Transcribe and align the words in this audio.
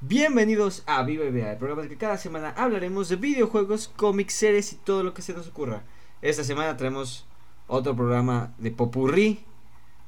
Bienvenidos 0.00 0.84
a 0.86 1.02
BBVA, 1.02 1.50
el 1.50 1.58
programa 1.58 1.82
en 1.82 1.88
que 1.88 1.96
cada 1.96 2.18
semana 2.18 2.54
hablaremos 2.56 3.08
de 3.08 3.16
videojuegos, 3.16 3.88
cómics, 3.88 4.32
series 4.32 4.72
y 4.72 4.76
todo 4.76 5.02
lo 5.02 5.12
que 5.12 5.22
se 5.22 5.34
nos 5.34 5.48
ocurra. 5.48 5.82
Esta 6.22 6.44
semana 6.44 6.76
traemos 6.76 7.26
otro 7.66 7.96
programa 7.96 8.54
de 8.58 8.70
Popurrí. 8.70 9.40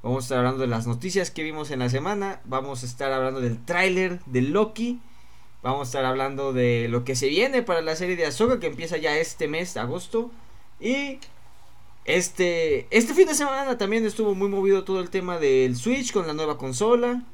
Vamos 0.04 0.22
a 0.22 0.26
estar 0.26 0.38
hablando 0.38 0.60
de 0.60 0.68
las 0.68 0.86
noticias 0.86 1.32
que 1.32 1.42
vimos 1.42 1.72
en 1.72 1.80
la 1.80 1.88
semana. 1.88 2.40
Vamos 2.44 2.84
a 2.84 2.86
estar 2.86 3.12
hablando 3.12 3.40
del 3.40 3.64
tráiler 3.64 4.20
de 4.26 4.42
Loki. 4.42 5.00
Vamos 5.60 5.80
a 5.80 5.88
estar 5.88 6.04
hablando 6.04 6.52
de 6.52 6.86
lo 6.88 7.02
que 7.02 7.16
se 7.16 7.26
viene 7.26 7.64
para 7.64 7.80
la 7.80 7.96
serie 7.96 8.14
de 8.14 8.26
Ahsoka 8.26 8.60
que 8.60 8.68
empieza 8.68 8.96
ya 8.96 9.16
este 9.16 9.48
mes, 9.48 9.76
agosto. 9.76 10.30
Y 10.78 11.18
este, 12.04 12.86
este 12.96 13.12
fin 13.12 13.26
de 13.26 13.34
semana 13.34 13.76
también 13.76 14.06
estuvo 14.06 14.36
muy 14.36 14.48
movido 14.50 14.84
todo 14.84 15.00
el 15.00 15.10
tema 15.10 15.38
del 15.38 15.74
Switch 15.74 16.12
con 16.12 16.28
la 16.28 16.32
nueva 16.32 16.58
consola. 16.58 17.24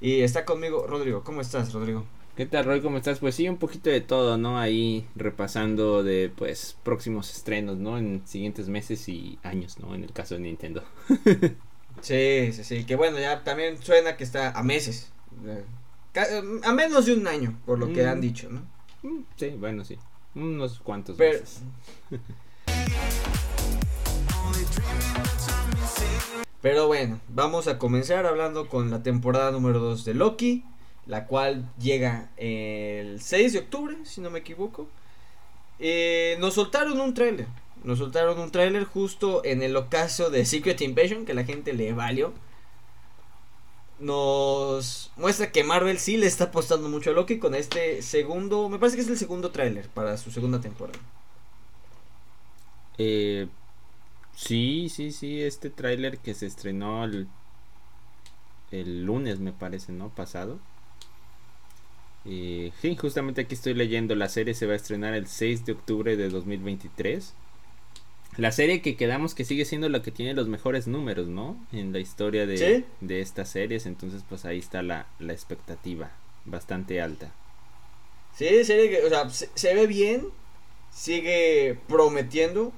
Y 0.00 0.20
está 0.20 0.44
conmigo 0.44 0.86
Rodrigo. 0.86 1.24
¿Cómo 1.24 1.40
estás, 1.40 1.72
Rodrigo? 1.72 2.04
¿Qué 2.36 2.46
tal, 2.46 2.64
Roy? 2.64 2.80
¿Cómo 2.80 2.98
estás? 2.98 3.18
Pues 3.18 3.34
sí, 3.34 3.48
un 3.48 3.56
poquito 3.56 3.90
de 3.90 4.00
todo, 4.00 4.38
¿no? 4.38 4.60
Ahí 4.60 5.04
repasando 5.16 6.04
de, 6.04 6.30
pues, 6.34 6.76
próximos 6.84 7.34
estrenos, 7.34 7.78
¿no? 7.78 7.98
En 7.98 8.22
siguientes 8.24 8.68
meses 8.68 9.08
y 9.08 9.40
años, 9.42 9.80
¿no? 9.80 9.96
En 9.96 10.04
el 10.04 10.12
caso 10.12 10.36
de 10.36 10.42
Nintendo. 10.42 10.84
sí, 12.00 12.52
sí, 12.52 12.62
sí. 12.62 12.84
Que 12.84 12.94
bueno, 12.94 13.18
ya 13.18 13.42
también 13.42 13.82
suena 13.82 14.16
que 14.16 14.22
está 14.22 14.52
a 14.52 14.62
meses. 14.62 15.10
A 16.62 16.72
menos 16.72 17.06
de 17.06 17.14
un 17.14 17.26
año, 17.26 17.58
por 17.66 17.80
lo 17.80 17.92
que 17.92 18.06
han 18.06 18.18
mm. 18.18 18.20
dicho, 18.20 18.48
¿no? 18.50 18.60
Mm, 19.02 19.24
sí, 19.34 19.48
bueno, 19.58 19.84
sí. 19.84 19.98
Unos 20.36 20.78
cuantos 20.78 21.18
meses. 21.18 21.62
Pero 26.60 26.88
bueno, 26.88 27.20
vamos 27.28 27.68
a 27.68 27.78
comenzar 27.78 28.26
hablando 28.26 28.68
con 28.68 28.90
la 28.90 29.02
temporada 29.02 29.52
número 29.52 29.78
2 29.78 30.04
de 30.04 30.14
Loki, 30.14 30.64
la 31.06 31.26
cual 31.26 31.70
llega 31.78 32.30
el 32.36 33.20
6 33.20 33.52
de 33.52 33.58
octubre, 33.60 33.96
si 34.04 34.20
no 34.20 34.30
me 34.30 34.40
equivoco. 34.40 34.88
Eh, 35.78 36.36
nos 36.40 36.54
soltaron 36.54 37.00
un 37.00 37.14
tráiler, 37.14 37.46
nos 37.84 37.98
soltaron 37.98 38.40
un 38.40 38.50
tráiler 38.50 38.84
justo 38.84 39.44
en 39.44 39.62
el 39.62 39.76
ocaso 39.76 40.30
de 40.30 40.44
Secret 40.44 40.80
Invasion, 40.80 41.24
que 41.24 41.34
la 41.34 41.44
gente 41.44 41.72
le 41.72 41.92
valió. 41.92 42.32
Nos 44.00 45.12
muestra 45.16 45.52
que 45.52 45.64
Marvel 45.64 45.98
sí 45.98 46.16
le 46.16 46.26
está 46.26 46.44
apostando 46.44 46.88
mucho 46.88 47.10
a 47.10 47.12
Loki 47.12 47.38
con 47.38 47.54
este 47.54 48.02
segundo, 48.02 48.68
me 48.68 48.78
parece 48.78 48.96
que 48.96 49.02
es 49.02 49.08
el 49.08 49.18
segundo 49.18 49.50
tráiler 49.52 49.88
para 49.88 50.16
su 50.16 50.30
segunda 50.32 50.60
temporada. 50.60 50.98
Eh, 52.98 53.46
Sí, 54.38 54.88
sí, 54.88 55.10
sí, 55.10 55.42
este 55.42 55.68
tráiler 55.68 56.18
que 56.18 56.32
se 56.32 56.46
estrenó 56.46 57.02
el, 57.02 57.26
el 58.70 59.04
lunes, 59.04 59.40
me 59.40 59.52
parece, 59.52 59.90
¿no? 59.90 60.10
Pasado. 60.10 60.60
Eh, 62.24 62.70
sí, 62.80 62.96
justamente 62.96 63.40
aquí 63.40 63.56
estoy 63.56 63.74
leyendo, 63.74 64.14
la 64.14 64.28
serie 64.28 64.54
se 64.54 64.66
va 64.66 64.74
a 64.74 64.76
estrenar 64.76 65.14
el 65.14 65.26
6 65.26 65.66
de 65.66 65.72
octubre 65.72 66.16
de 66.16 66.28
2023. 66.28 67.34
La 68.36 68.52
serie 68.52 68.80
que 68.80 68.94
quedamos 68.94 69.34
que 69.34 69.44
sigue 69.44 69.64
siendo 69.64 69.88
la 69.88 70.02
que 70.02 70.12
tiene 70.12 70.34
los 70.34 70.46
mejores 70.46 70.86
números, 70.86 71.26
¿no? 71.26 71.56
En 71.72 71.92
la 71.92 71.98
historia 71.98 72.46
de, 72.46 72.84
de 73.00 73.20
estas 73.20 73.48
series, 73.48 73.86
entonces 73.86 74.22
pues 74.28 74.44
ahí 74.44 74.58
está 74.60 74.84
la, 74.84 75.08
la 75.18 75.32
expectativa, 75.32 76.12
bastante 76.44 77.00
alta. 77.00 77.32
Sí, 78.36 78.64
serie 78.64 78.88
que, 78.88 79.04
o 79.04 79.08
sea, 79.08 79.28
se 79.30 79.74
ve 79.74 79.88
bien, 79.88 80.28
sigue 80.92 81.76
prometiendo, 81.88 82.72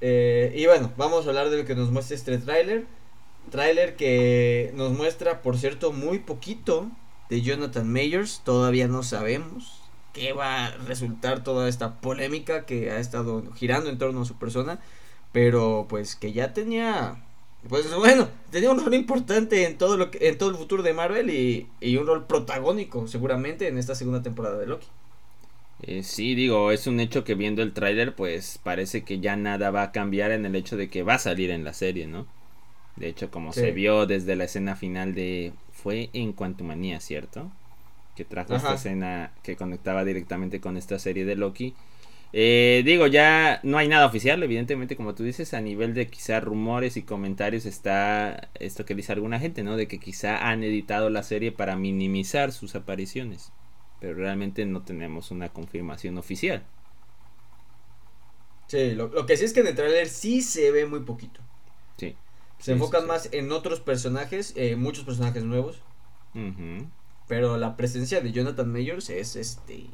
eh, 0.00 0.52
y 0.54 0.66
bueno, 0.66 0.92
vamos 0.96 1.26
a 1.26 1.28
hablar 1.28 1.50
de 1.50 1.58
lo 1.58 1.64
que 1.64 1.74
nos 1.74 1.90
muestra 1.90 2.16
este 2.16 2.38
tráiler. 2.38 2.86
Tráiler 3.50 3.96
que 3.96 4.72
nos 4.74 4.92
muestra, 4.92 5.42
por 5.42 5.56
cierto, 5.56 5.92
muy 5.92 6.18
poquito 6.18 6.90
de 7.30 7.42
Jonathan 7.42 7.90
Mayers. 7.90 8.42
Todavía 8.44 8.88
no 8.88 9.02
sabemos 9.02 9.82
qué 10.12 10.32
va 10.32 10.66
a 10.66 10.70
resultar 10.78 11.44
toda 11.44 11.68
esta 11.68 12.00
polémica 12.00 12.66
que 12.66 12.90
ha 12.90 12.98
estado 12.98 13.42
girando 13.54 13.90
en 13.90 13.98
torno 13.98 14.22
a 14.22 14.24
su 14.24 14.38
persona. 14.38 14.80
Pero 15.32 15.86
pues 15.88 16.16
que 16.16 16.32
ya 16.32 16.52
tenía, 16.54 17.22
pues 17.68 17.94
bueno, 17.94 18.28
tenía 18.50 18.70
un 18.70 18.82
rol 18.82 18.94
importante 18.94 19.66
en 19.66 19.76
todo, 19.78 19.96
lo 19.96 20.10
que, 20.10 20.28
en 20.28 20.38
todo 20.38 20.50
el 20.50 20.56
futuro 20.56 20.82
de 20.82 20.94
Marvel 20.94 21.30
y, 21.30 21.68
y 21.80 21.96
un 21.96 22.06
rol 22.06 22.26
protagónico 22.26 23.06
seguramente 23.06 23.68
en 23.68 23.78
esta 23.78 23.94
segunda 23.94 24.22
temporada 24.22 24.58
de 24.58 24.66
Loki. 24.66 24.86
Eh, 25.82 26.02
sí, 26.02 26.34
digo, 26.34 26.72
es 26.72 26.86
un 26.86 27.00
hecho 27.00 27.22
que 27.24 27.34
viendo 27.34 27.62
el 27.62 27.72
tráiler, 27.72 28.14
pues 28.14 28.58
parece 28.62 29.04
que 29.04 29.20
ya 29.20 29.36
nada 29.36 29.70
va 29.70 29.82
a 29.82 29.92
cambiar 29.92 30.30
en 30.30 30.46
el 30.46 30.56
hecho 30.56 30.76
de 30.76 30.88
que 30.88 31.02
va 31.02 31.14
a 31.14 31.18
salir 31.18 31.50
en 31.50 31.64
la 31.64 31.74
serie, 31.74 32.06
¿no? 32.06 32.26
De 32.96 33.08
hecho, 33.08 33.30
como 33.30 33.52
se 33.52 33.72
vio 33.72 34.06
desde 34.06 34.36
la 34.36 34.44
escena 34.44 34.74
final 34.74 35.14
de... 35.14 35.52
Fue 35.70 36.08
en 36.14 36.32
Quantumania, 36.32 36.98
¿cierto? 37.00 37.50
Que 38.16 38.24
trajo 38.24 38.56
esta 38.56 38.74
escena 38.74 39.32
que 39.42 39.56
conectaba 39.56 40.04
directamente 40.04 40.60
con 40.60 40.78
esta 40.78 40.98
serie 40.98 41.26
de 41.26 41.36
Loki. 41.36 41.74
Eh, 42.32 42.82
digo, 42.86 43.06
ya 43.06 43.60
no 43.62 43.76
hay 43.76 43.86
nada 43.86 44.06
oficial, 44.06 44.42
evidentemente, 44.42 44.96
como 44.96 45.14
tú 45.14 45.24
dices, 45.24 45.52
a 45.52 45.60
nivel 45.60 45.92
de 45.92 46.08
quizá 46.08 46.40
rumores 46.40 46.96
y 46.96 47.02
comentarios 47.02 47.66
está 47.66 48.48
esto 48.58 48.86
que 48.86 48.94
dice 48.94 49.12
alguna 49.12 49.38
gente, 49.38 49.62
¿no? 49.62 49.76
De 49.76 49.86
que 49.86 49.98
quizá 49.98 50.48
han 50.48 50.64
editado 50.64 51.10
la 51.10 51.22
serie 51.22 51.52
para 51.52 51.76
minimizar 51.76 52.52
sus 52.52 52.74
apariciones 52.74 53.52
pero 54.00 54.14
realmente 54.14 54.64
no 54.66 54.82
tenemos 54.82 55.30
una 55.30 55.48
confirmación 55.48 56.18
oficial. 56.18 56.64
Sí, 58.66 58.94
lo, 58.94 59.26
que 59.26 59.36
sí 59.36 59.44
es 59.44 59.52
que 59.52 59.60
en 59.60 59.68
el 59.68 59.74
trailer 59.74 60.08
sí 60.08 60.42
se 60.42 60.70
ve 60.70 60.86
muy 60.86 61.00
poquito. 61.00 61.40
Sí. 61.96 62.16
Se 62.58 62.72
enfocan 62.72 63.06
más 63.06 63.28
en 63.32 63.52
otros 63.52 63.80
personajes, 63.80 64.52
eh, 64.56 64.76
muchos 64.76 65.04
personajes 65.04 65.44
nuevos. 65.44 65.80
Pero 67.28 67.56
la 67.56 67.76
presencia 67.76 68.20
de 68.20 68.30
Jonathan 68.30 68.70
Mayors 68.70 69.08
es 69.08 69.36
este 69.36 69.86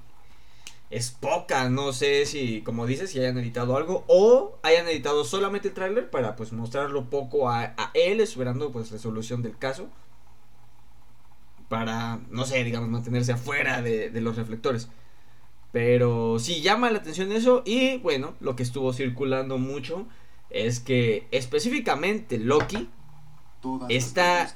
es 0.90 1.10
poca, 1.10 1.70
no 1.70 1.92
sé 1.92 2.26
si 2.26 2.60
como 2.62 2.84
dices 2.84 3.10
si 3.10 3.20
hayan 3.20 3.38
editado 3.38 3.76
algo 3.76 4.04
o 4.08 4.58
hayan 4.62 4.86
editado 4.88 5.24
solamente 5.24 5.68
el 5.68 5.74
tráiler 5.74 6.10
para 6.10 6.36
pues 6.36 6.52
mostrarlo 6.52 7.08
poco 7.08 7.48
a, 7.48 7.74
a 7.78 7.90
él 7.94 8.20
esperando 8.20 8.72
pues 8.72 8.90
resolución 8.90 9.42
del 9.42 9.56
caso 9.56 9.88
para, 11.72 12.20
no 12.28 12.44
sé, 12.44 12.64
digamos, 12.64 12.90
mantenerse 12.90 13.32
afuera 13.32 13.80
de, 13.80 14.10
los 14.20 14.36
reflectores. 14.36 14.90
Pero 15.72 16.38
sí 16.38 16.60
llama 16.60 16.90
la 16.90 16.98
atención 16.98 17.32
eso 17.32 17.62
y 17.64 17.96
bueno, 17.96 18.34
lo 18.40 18.56
que 18.56 18.62
estuvo 18.62 18.92
circulando 18.92 19.56
mucho 19.56 20.06
es 20.50 20.80
que 20.80 21.26
específicamente 21.30 22.36
Loki 22.36 22.90
está 23.88 24.54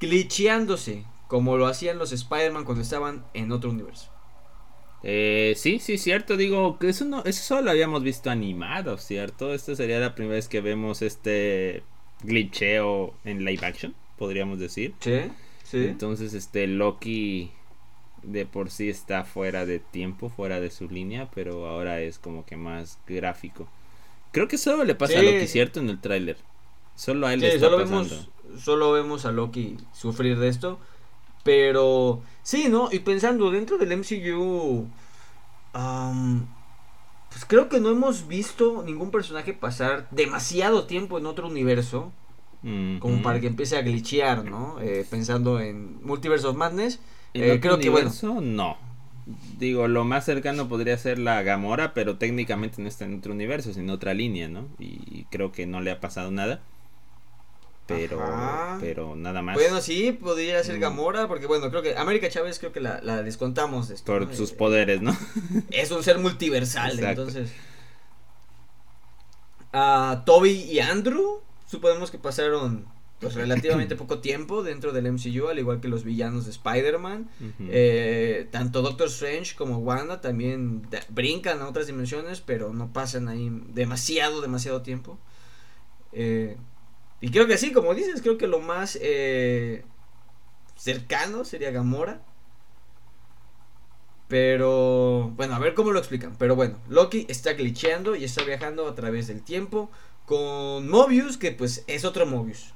glitcheándose 0.00 1.04
como 1.26 1.58
lo 1.58 1.66
hacían 1.66 1.98
los 1.98 2.12
Spider-Man 2.12 2.64
cuando 2.64 2.80
estaban 2.80 3.26
en 3.34 3.52
otro 3.52 3.68
universo. 3.68 4.10
Eh, 5.02 5.52
sí, 5.54 5.80
sí, 5.80 5.98
cierto. 5.98 6.38
Digo 6.38 6.78
que 6.78 6.88
eso 6.88 7.04
no, 7.04 7.22
eso 7.26 7.42
solo 7.42 7.60
lo 7.60 7.70
habíamos 7.72 8.02
visto 8.02 8.30
animado, 8.30 8.96
¿cierto? 8.96 9.52
Esta 9.52 9.76
sería 9.76 9.98
la 9.98 10.14
primera 10.14 10.36
vez 10.36 10.48
que 10.48 10.62
vemos 10.62 11.02
este 11.02 11.82
glitcheo 12.22 13.12
en 13.26 13.44
live 13.44 13.66
action, 13.66 13.94
podríamos 14.16 14.58
decir. 14.58 14.94
Sí. 15.00 15.30
Entonces, 15.72 16.34
este 16.34 16.66
Loki 16.66 17.50
de 18.22 18.46
por 18.46 18.70
sí 18.70 18.88
está 18.88 19.24
fuera 19.24 19.64
de 19.66 19.78
tiempo, 19.78 20.28
fuera 20.28 20.60
de 20.60 20.70
su 20.70 20.88
línea, 20.88 21.30
pero 21.34 21.68
ahora 21.68 22.00
es 22.00 22.18
como 22.18 22.44
que 22.44 22.56
más 22.56 22.98
gráfico. 23.06 23.68
Creo 24.32 24.48
que 24.48 24.58
solo 24.58 24.84
le 24.84 24.94
pasa 24.94 25.18
a 25.18 25.22
Loki, 25.22 25.46
¿cierto? 25.46 25.80
En 25.80 25.88
el 25.88 26.00
tráiler. 26.00 26.36
Solo 26.94 27.26
a 27.26 27.34
él 27.34 27.40
le 27.40 27.54
está 27.54 27.66
solo 27.66 27.78
Vemos, 27.78 28.30
solo 28.58 28.92
vemos 28.92 29.24
a 29.24 29.32
Loki 29.32 29.76
sufrir 29.92 30.38
de 30.38 30.48
esto. 30.48 30.78
Pero 31.44 32.22
sí, 32.42 32.68
¿no? 32.68 32.88
Y 32.92 32.98
pensando 32.98 33.50
dentro 33.50 33.78
del 33.78 33.96
MCU, 33.96 34.86
pues 37.30 37.44
creo 37.46 37.68
que 37.68 37.80
no 37.80 37.90
hemos 37.90 38.26
visto 38.26 38.82
ningún 38.82 39.10
personaje 39.10 39.52
pasar 39.52 40.08
demasiado 40.10 40.86
tiempo 40.86 41.18
en 41.18 41.26
otro 41.26 41.46
universo 41.46 42.12
como 42.62 43.22
para 43.22 43.40
que 43.40 43.46
empiece 43.46 43.76
a 43.76 43.82
glitchear, 43.82 44.44
¿no? 44.44 44.80
Eh, 44.80 45.06
pensando 45.08 45.60
en 45.60 46.04
Multiverse 46.04 46.46
of 46.46 46.56
Madness. 46.56 47.00
Eh, 47.34 47.58
creo 47.60 47.78
que 47.78 47.88
bueno. 47.88 48.10
No. 48.40 48.76
Digo, 49.58 49.88
lo 49.88 50.04
más 50.04 50.24
cercano 50.24 50.68
podría 50.68 50.96
ser 50.96 51.18
la 51.18 51.42
Gamora, 51.42 51.92
pero 51.92 52.16
técnicamente 52.16 52.80
no 52.80 52.88
está 52.88 53.04
en 53.04 53.18
otro 53.18 53.32
universo, 53.32 53.72
sino 53.72 53.84
en 53.84 53.90
otra 53.90 54.14
línea, 54.14 54.48
¿no? 54.48 54.66
Y 54.78 55.24
creo 55.24 55.52
que 55.52 55.66
no 55.66 55.80
le 55.80 55.90
ha 55.90 56.00
pasado 56.00 56.30
nada. 56.30 56.62
Pero, 57.86 58.20
pero 58.80 59.16
nada 59.16 59.40
más. 59.40 59.54
Bueno, 59.54 59.80
sí, 59.80 60.12
podría 60.12 60.62
ser 60.62 60.76
mm. 60.76 60.80
Gamora, 60.80 61.26
porque 61.26 61.46
bueno, 61.46 61.70
creo 61.70 61.82
que 61.82 61.96
América 61.96 62.28
Chávez 62.28 62.58
creo 62.58 62.72
que 62.72 62.80
la, 62.80 63.22
descontamos. 63.22 63.90
Por 64.04 64.34
sus 64.34 64.52
poderes, 64.52 65.00
¿no? 65.00 65.16
Es 65.70 65.90
un 65.90 66.02
ser 66.02 66.18
multiversal, 66.18 66.98
entonces. 66.98 67.50
a 69.72 70.22
Toby 70.26 70.50
y 70.50 70.80
Andrew 70.80 71.40
suponemos 71.68 72.10
que 72.10 72.18
pasaron 72.18 72.86
pues 73.20 73.34
relativamente 73.34 73.96
poco 73.96 74.18
tiempo 74.18 74.62
dentro 74.62 74.92
del 74.92 75.12
MCU, 75.12 75.48
al 75.48 75.58
igual 75.58 75.80
que 75.80 75.88
los 75.88 76.04
villanos 76.04 76.44
de 76.44 76.50
Spider-Man. 76.50 77.28
Eh, 77.60 78.48
tanto 78.50 78.82
Doctor 78.82 79.08
Strange 79.08 79.54
como 79.56 79.78
Wanda 79.78 80.20
también 80.20 80.88
brincan 81.10 81.60
a 81.60 81.68
otras 81.68 81.86
dimensiones, 81.86 82.40
pero 82.40 82.72
no 82.72 82.92
pasan 82.92 83.28
ahí 83.28 83.50
demasiado, 83.68 84.40
demasiado 84.40 84.82
tiempo. 84.82 85.18
Eh, 86.12 86.56
y 87.20 87.30
creo 87.30 87.46
que 87.46 87.58
sí, 87.58 87.72
como 87.72 87.94
dices, 87.94 88.22
creo 88.22 88.38
que 88.38 88.46
lo 88.46 88.60
más 88.60 88.98
eh, 89.00 89.84
cercano 90.76 91.44
sería 91.44 91.70
Gamora. 91.70 92.22
Pero, 94.28 95.32
bueno, 95.36 95.54
a 95.54 95.58
ver 95.58 95.72
cómo 95.72 95.90
lo 95.90 95.98
explican. 95.98 96.36
Pero 96.38 96.54
bueno, 96.54 96.76
Loki 96.88 97.24
está 97.30 97.54
glitcheando 97.54 98.14
y 98.14 98.24
está 98.24 98.44
viajando 98.44 98.86
a 98.86 98.94
través 98.94 99.26
del 99.26 99.42
tiempo 99.42 99.90
con 100.28 100.90
Mobius, 100.90 101.38
que 101.38 101.52
pues 101.52 101.84
es 101.86 102.04
otro 102.04 102.26
Mobius. 102.26 102.74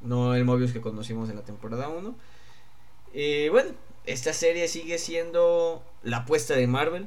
No 0.00 0.34
el 0.34 0.46
Mobius 0.46 0.72
que 0.72 0.80
conocimos 0.80 1.28
en 1.28 1.36
la 1.36 1.44
temporada 1.44 1.90
1. 1.90 2.14
Y 3.12 3.50
bueno, 3.50 3.72
esta 4.06 4.32
serie 4.32 4.66
sigue 4.66 4.98
siendo 4.98 5.84
la 6.02 6.18
apuesta 6.18 6.54
de 6.54 6.66
Marvel. 6.66 7.06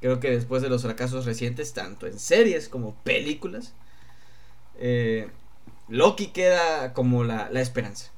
Creo 0.00 0.20
que 0.20 0.30
después 0.30 0.62
de 0.62 0.68
los 0.68 0.82
fracasos 0.82 1.24
recientes, 1.24 1.72
tanto 1.72 2.06
en 2.06 2.20
series 2.20 2.68
como 2.68 2.94
películas, 3.02 3.74
eh, 4.78 5.28
Loki 5.88 6.28
queda 6.28 6.92
como 6.92 7.24
la, 7.24 7.50
la 7.50 7.60
esperanza. 7.60 8.12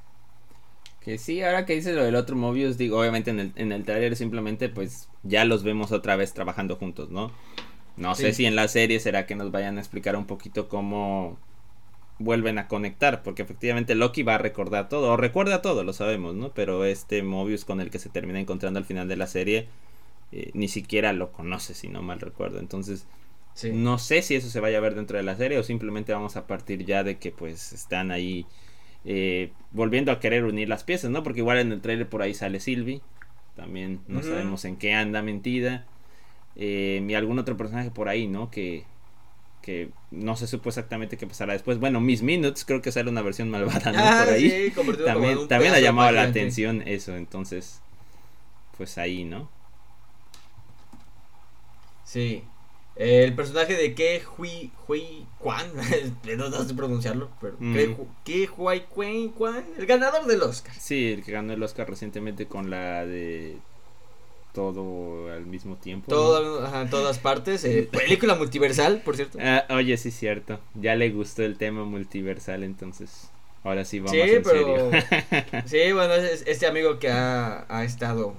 Que 1.01 1.17
sí, 1.17 1.43
ahora 1.43 1.65
que 1.65 1.75
dices 1.75 1.97
lo 1.97 2.05
del 2.05 2.17
otro 2.17 2.37
Mobius, 2.37 2.77
digo, 2.77 3.01
obviamente 3.01 3.31
en 3.31 3.41
el, 3.41 3.53
en 3.57 3.73
el 3.73 3.85
trailer 3.87 4.15
simplemente 4.15 4.69
pues 4.69 5.09
ya 5.23 5.47
los 5.47 5.63
vemos 5.63 5.91
otra 5.91 6.17
vez 6.17 6.35
trabajando 6.35 6.77
juntos, 6.77 7.09
¿no? 7.09 7.33
No 7.99 8.15
sé 8.15 8.33
si 8.33 8.47
en 8.47 8.57
la 8.57 8.69
serie 8.69 9.01
será 9.01 9.27
que 9.27 9.35
nos 9.35 9.51
vayan 9.51 9.77
a 9.77 9.81
explicar 9.81 10.17
un 10.17 10.27
poquito 10.27 10.69
cómo 10.69 11.37
vuelven 12.19 12.59
a 12.59 12.69
conectar, 12.69 13.23
porque 13.23 13.43
efectivamente 13.43 13.95
Loki 13.95 14.23
va 14.23 14.37
a 14.37 14.39
recordar 14.39 14.89
todo, 14.89 15.13
o 15.13 15.17
recuerda 15.17 15.63
todo, 15.63 15.85
lo 15.85 15.93
sabemos, 15.93 16.35
¿no? 16.35 16.51
Pero 16.53 16.85
este 16.85 17.23
Mobius 17.23 17.65
con 17.65 17.81
el 17.81 17.91
que 17.91 17.99
se 17.99 18.09
termina 18.09 18.41
encontrando 18.41 18.79
al 18.79 18.85
final 18.85 19.09
de 19.09 19.17
la 19.17 19.27
serie, 19.27 19.69
eh, 20.33 20.51
ni 20.55 20.69
siquiera 20.69 21.13
lo 21.13 21.33
conoce, 21.33 21.75
si 21.75 21.89
no 21.89 22.03
mal 22.03 22.21
recuerdo. 22.21 22.59
Entonces, 22.59 23.07
no 23.73 23.99
sé 23.99 24.23
si 24.23 24.35
eso 24.35 24.49
se 24.49 24.61
vaya 24.61 24.79
a 24.79 24.81
ver 24.81 24.95
dentro 24.95 25.17
de 25.17 25.25
la 25.25 25.37
serie 25.37 25.59
o 25.59 25.63
simplemente 25.63 26.13
vamos 26.13 26.37
a 26.37 26.47
partir 26.47 26.85
ya 26.85 27.03
de 27.03 27.19
que 27.19 27.33
pues 27.33 27.73
están 27.73 28.11
ahí 28.11 28.47
eh, 29.05 29.51
volviendo 29.73 30.13
a 30.13 30.21
querer 30.21 30.45
unir 30.45 30.69
las 30.69 30.85
piezas, 30.85 31.11
¿no? 31.11 31.23
Porque 31.23 31.41
igual 31.41 31.59
en 31.59 31.73
el 31.73 31.81
trailer 31.81 32.09
por 32.09 32.23
ahí 32.23 32.35
sale 32.35 32.61
Sylvie, 32.61 33.01
también 33.57 34.01
no 34.07 34.23
sabemos 34.23 34.65
en 34.65 34.77
qué 34.77 34.95
anda 34.95 35.23
mentida, 35.23 35.87
eh, 36.59 37.05
y 37.07 37.15
algún 37.15 37.39
otro 37.39 37.57
personaje 37.57 37.91
por 37.91 38.09
ahí, 38.09 38.27
¿no? 38.27 38.51
Que, 38.51 38.85
que 39.63 39.91
no 40.11 40.37
se 40.37 40.47
supo 40.47 40.69
exactamente 40.69 41.17
qué 41.17 41.27
pasará 41.27 41.53
después. 41.53 41.79
Bueno, 41.79 42.01
Miss 42.01 42.23
Minutes, 42.23 42.65
creo 42.65 42.83
que 42.83 42.93
sale 42.93 43.09
una 43.09 43.23
versión 43.23 43.51
malvada, 43.51 43.93
¿no? 43.93 43.99
Ah, 44.03 44.25
por 44.25 44.35
ahí. 44.35 44.73
también 45.05 45.49
también 45.49 45.73
ha 45.73 45.81
llamado 45.81 46.13
la 46.13 46.23
atención 46.23 46.83
eso, 46.87 47.17
entonces, 47.17 47.81
pues 48.77 48.99
ahí, 48.99 49.25
¿no? 49.25 49.49
Sí, 52.05 52.43
el 52.99 53.33
personaje 53.35 53.75
de 53.75 53.95
Ke 53.95 54.23
Hui, 54.37 54.73
Hui 54.89 55.25
Kwan, 55.39 55.69
no 55.77 56.65
sé 56.65 56.75
pronunciarlo, 56.75 57.31
pero 57.41 57.57
mm. 57.61 57.75
Ke, 58.25 58.49
Hui 58.57 58.81
Kwan, 59.31 59.65
el 59.79 59.87
ganador 59.87 60.27
del 60.27 60.43
Oscar. 60.43 60.75
Sí, 60.75 61.13
el 61.13 61.25
que 61.25 61.31
ganó 61.31 61.53
el 61.53 61.63
Oscar 61.63 61.89
recientemente 61.89 62.47
con 62.47 62.71
la 62.71 63.07
de 63.07 63.59
todo 64.59 65.33
al 65.33 65.47
mismo 65.47 65.77
tiempo. 65.77 66.09
Todo, 66.09 66.67
en 66.83 66.91
todas 66.91 67.21
partes. 67.21 67.65
Eh, 67.65 67.89
película 67.93 68.35
multiversal, 68.35 69.03
por 69.03 69.15
cierto. 69.15 69.39
Ah, 69.41 69.65
oye, 69.71 69.97
sí, 69.97 70.11
cierto. 70.11 70.59
Ya 70.75 70.97
le 70.97 71.11
gustó 71.11 71.45
el 71.45 71.57
tema 71.57 71.85
multiversal, 71.85 72.65
entonces. 72.65 73.31
Ahora 73.63 73.85
sí 73.85 74.01
vamos 74.01 74.11
sí, 74.11 74.21
en 74.21 74.43
pero, 74.43 74.91
serio. 74.91 75.63
sí, 75.65 75.93
bueno, 75.93 76.15
este 76.15 76.67
amigo 76.67 76.99
que 76.99 77.09
ha, 77.09 77.67
ha 77.69 77.85
estado 77.85 78.35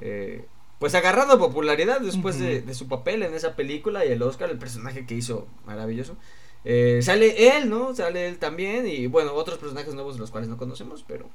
eh, 0.00 0.46
pues 0.78 0.94
agarrando 0.94 1.38
popularidad 1.38 2.00
después 2.00 2.38
de, 2.38 2.72
su 2.72 2.88
papel 2.88 3.22
en 3.22 3.34
esa 3.34 3.54
película 3.54 4.06
y 4.06 4.12
el 4.12 4.22
Oscar, 4.22 4.48
el 4.48 4.58
personaje 4.58 5.04
que 5.04 5.14
hizo 5.14 5.46
maravilloso. 5.66 6.16
Eh, 6.64 7.00
sale 7.02 7.58
él, 7.58 7.68
¿no? 7.68 7.94
Sale 7.94 8.28
él 8.28 8.38
también 8.38 8.86
y 8.86 9.06
bueno, 9.06 9.34
otros 9.34 9.58
personajes 9.58 9.92
nuevos 9.92 10.14
de 10.14 10.20
los 10.20 10.30
cuales 10.30 10.48
no 10.48 10.56
conocemos, 10.56 11.04
pero... 11.06 11.28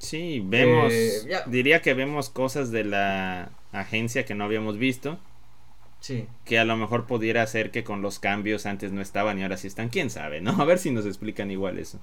Sí, 0.00 0.42
vemos, 0.42 0.90
eh, 0.92 1.42
diría 1.46 1.82
que 1.82 1.92
vemos 1.92 2.30
cosas 2.30 2.70
de 2.70 2.84
la 2.84 3.50
agencia 3.70 4.24
que 4.24 4.34
no 4.34 4.44
habíamos 4.44 4.78
visto. 4.78 5.18
Sí. 6.00 6.26
Que 6.46 6.58
a 6.58 6.64
lo 6.64 6.76
mejor 6.78 7.06
pudiera 7.06 7.46
ser 7.46 7.70
que 7.70 7.84
con 7.84 8.00
los 8.00 8.18
cambios 8.18 8.64
antes 8.64 8.92
no 8.92 9.02
estaban 9.02 9.38
y 9.38 9.42
ahora 9.42 9.58
sí 9.58 9.66
están, 9.66 9.90
quién 9.90 10.08
sabe, 10.08 10.40
¿no? 10.40 10.52
A 10.60 10.64
ver 10.64 10.78
si 10.78 10.90
nos 10.90 11.04
explican 11.04 11.50
igual 11.50 11.78
eso. 11.78 12.00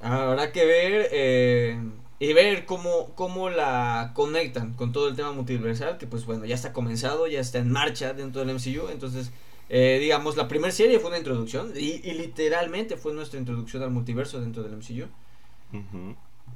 Habrá 0.00 0.52
que 0.52 0.64
ver, 0.64 1.08
eh, 1.12 1.78
y 2.18 2.32
ver 2.32 2.64
cómo, 2.64 3.12
cómo 3.14 3.50
la 3.50 4.12
conectan 4.14 4.72
con 4.72 4.92
todo 4.92 5.08
el 5.08 5.14
tema 5.14 5.32
multiversal, 5.32 5.98
que 5.98 6.06
pues 6.06 6.24
bueno, 6.24 6.46
ya 6.46 6.54
está 6.54 6.72
comenzado, 6.72 7.26
ya 7.26 7.40
está 7.40 7.58
en 7.58 7.70
marcha 7.70 8.14
dentro 8.14 8.42
del 8.42 8.56
MCU, 8.56 8.88
entonces 8.88 9.30
eh, 9.68 9.98
digamos, 10.00 10.36
la 10.36 10.48
primera 10.48 10.72
serie 10.72 10.98
fue 10.98 11.08
una 11.08 11.18
introducción 11.18 11.72
y, 11.76 11.98
literalmente 12.14 12.96
fue 12.96 13.12
nuestra 13.12 13.38
introducción 13.38 13.82
al 13.82 13.90
multiverso 13.90 14.40
dentro 14.40 14.62
del 14.62 14.76
MCU. 14.76 15.08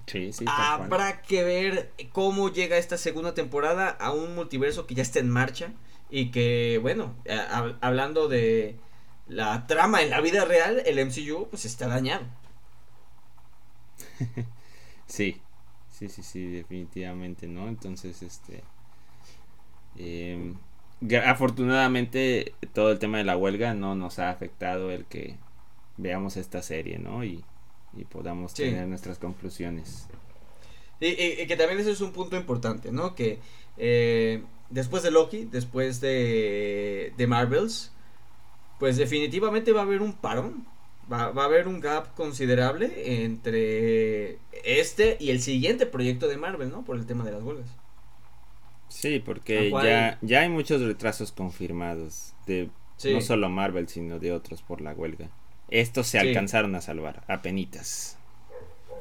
Sí, 0.06 0.32
sí. 0.32 0.44
Habrá 0.48 1.22
que 1.22 1.42
ver 1.42 1.92
cómo 2.12 2.50
llega 2.50 2.78
esta 2.78 2.96
segunda 2.96 3.34
temporada 3.34 3.88
a 3.88 4.12
un 4.12 4.34
multiverso 4.34 4.86
que 4.86 4.94
ya 4.94 5.02
está 5.02 5.18
en 5.18 5.30
marcha 5.30 5.72
y 6.10 6.30
que, 6.30 6.78
bueno, 6.80 7.14
hablando 7.80 8.28
de 8.28 8.76
la 9.26 9.66
trama 9.66 10.02
en 10.02 10.10
la 10.10 10.20
vida 10.20 10.44
real, 10.44 10.82
el 10.86 11.04
MCU 11.04 11.48
pues 11.50 11.64
está 11.64 11.88
dañado. 11.88 12.24
sí, 15.06 15.40
Sí, 15.98 16.10
sí, 16.10 16.22
sí, 16.22 16.46
definitivamente, 16.46 17.46
¿no? 17.46 17.68
Entonces, 17.68 18.22
este... 18.22 18.62
Em, 19.96 20.56
afortunadamente 21.24 22.54
todo 22.74 22.92
el 22.92 22.98
tema 22.98 23.16
de 23.16 23.24
la 23.24 23.38
huelga 23.38 23.72
no 23.72 23.94
nos 23.94 24.18
ha 24.18 24.28
afectado 24.28 24.90
el 24.90 25.06
que 25.06 25.36
veamos 25.96 26.36
esta 26.36 26.60
serie, 26.60 26.98
¿no? 26.98 27.24
Y, 27.24 27.44
podamos 28.04 28.54
tener 28.54 28.86
nuestras 28.86 29.18
conclusiones. 29.18 30.08
Y, 31.00 31.46
que 31.46 31.56
también 31.56 31.80
ese 31.80 31.90
es 31.90 32.00
un 32.00 32.12
punto 32.12 32.36
importante, 32.36 32.90
¿no? 32.92 33.14
Que 33.14 33.38
eh, 33.76 34.42
después 34.70 35.02
de 35.02 35.10
Loki, 35.10 35.44
después 35.44 36.00
de, 36.00 37.12
de 37.16 37.26
Marvels, 37.26 37.92
pues 38.78 38.96
definitivamente 38.96 39.72
va 39.72 39.80
a 39.80 39.84
haber 39.84 40.02
un 40.02 40.14
parón 40.14 40.66
Va, 41.10 41.30
va, 41.30 41.42
a 41.42 41.44
haber 41.44 41.68
un 41.68 41.78
gap 41.78 42.14
considerable 42.16 43.22
entre 43.22 44.38
este 44.64 45.16
y 45.20 45.30
el 45.30 45.40
siguiente 45.40 45.86
proyecto 45.86 46.26
de 46.26 46.36
Marvel, 46.36 46.70
¿no? 46.70 46.84
Por 46.84 46.96
el 46.96 47.06
tema 47.06 47.22
de 47.22 47.30
las 47.30 47.44
huelgas. 47.44 47.68
Sí, 48.88 49.20
porque 49.24 49.70
ya, 49.70 50.18
ya 50.20 50.40
hay 50.40 50.48
muchos 50.48 50.80
retrasos 50.82 51.30
confirmados 51.30 52.34
de 52.46 52.70
no 53.04 53.20
solo 53.20 53.48
Marvel, 53.48 53.88
sino 53.88 54.18
de 54.18 54.32
otros 54.32 54.62
por 54.62 54.80
la 54.80 54.94
huelga. 54.94 55.30
Estos 55.68 56.06
se 56.06 56.18
alcanzaron 56.18 56.74
a 56.74 56.80
salvar, 56.80 57.22
a 57.28 57.42
penitas. 57.42 58.18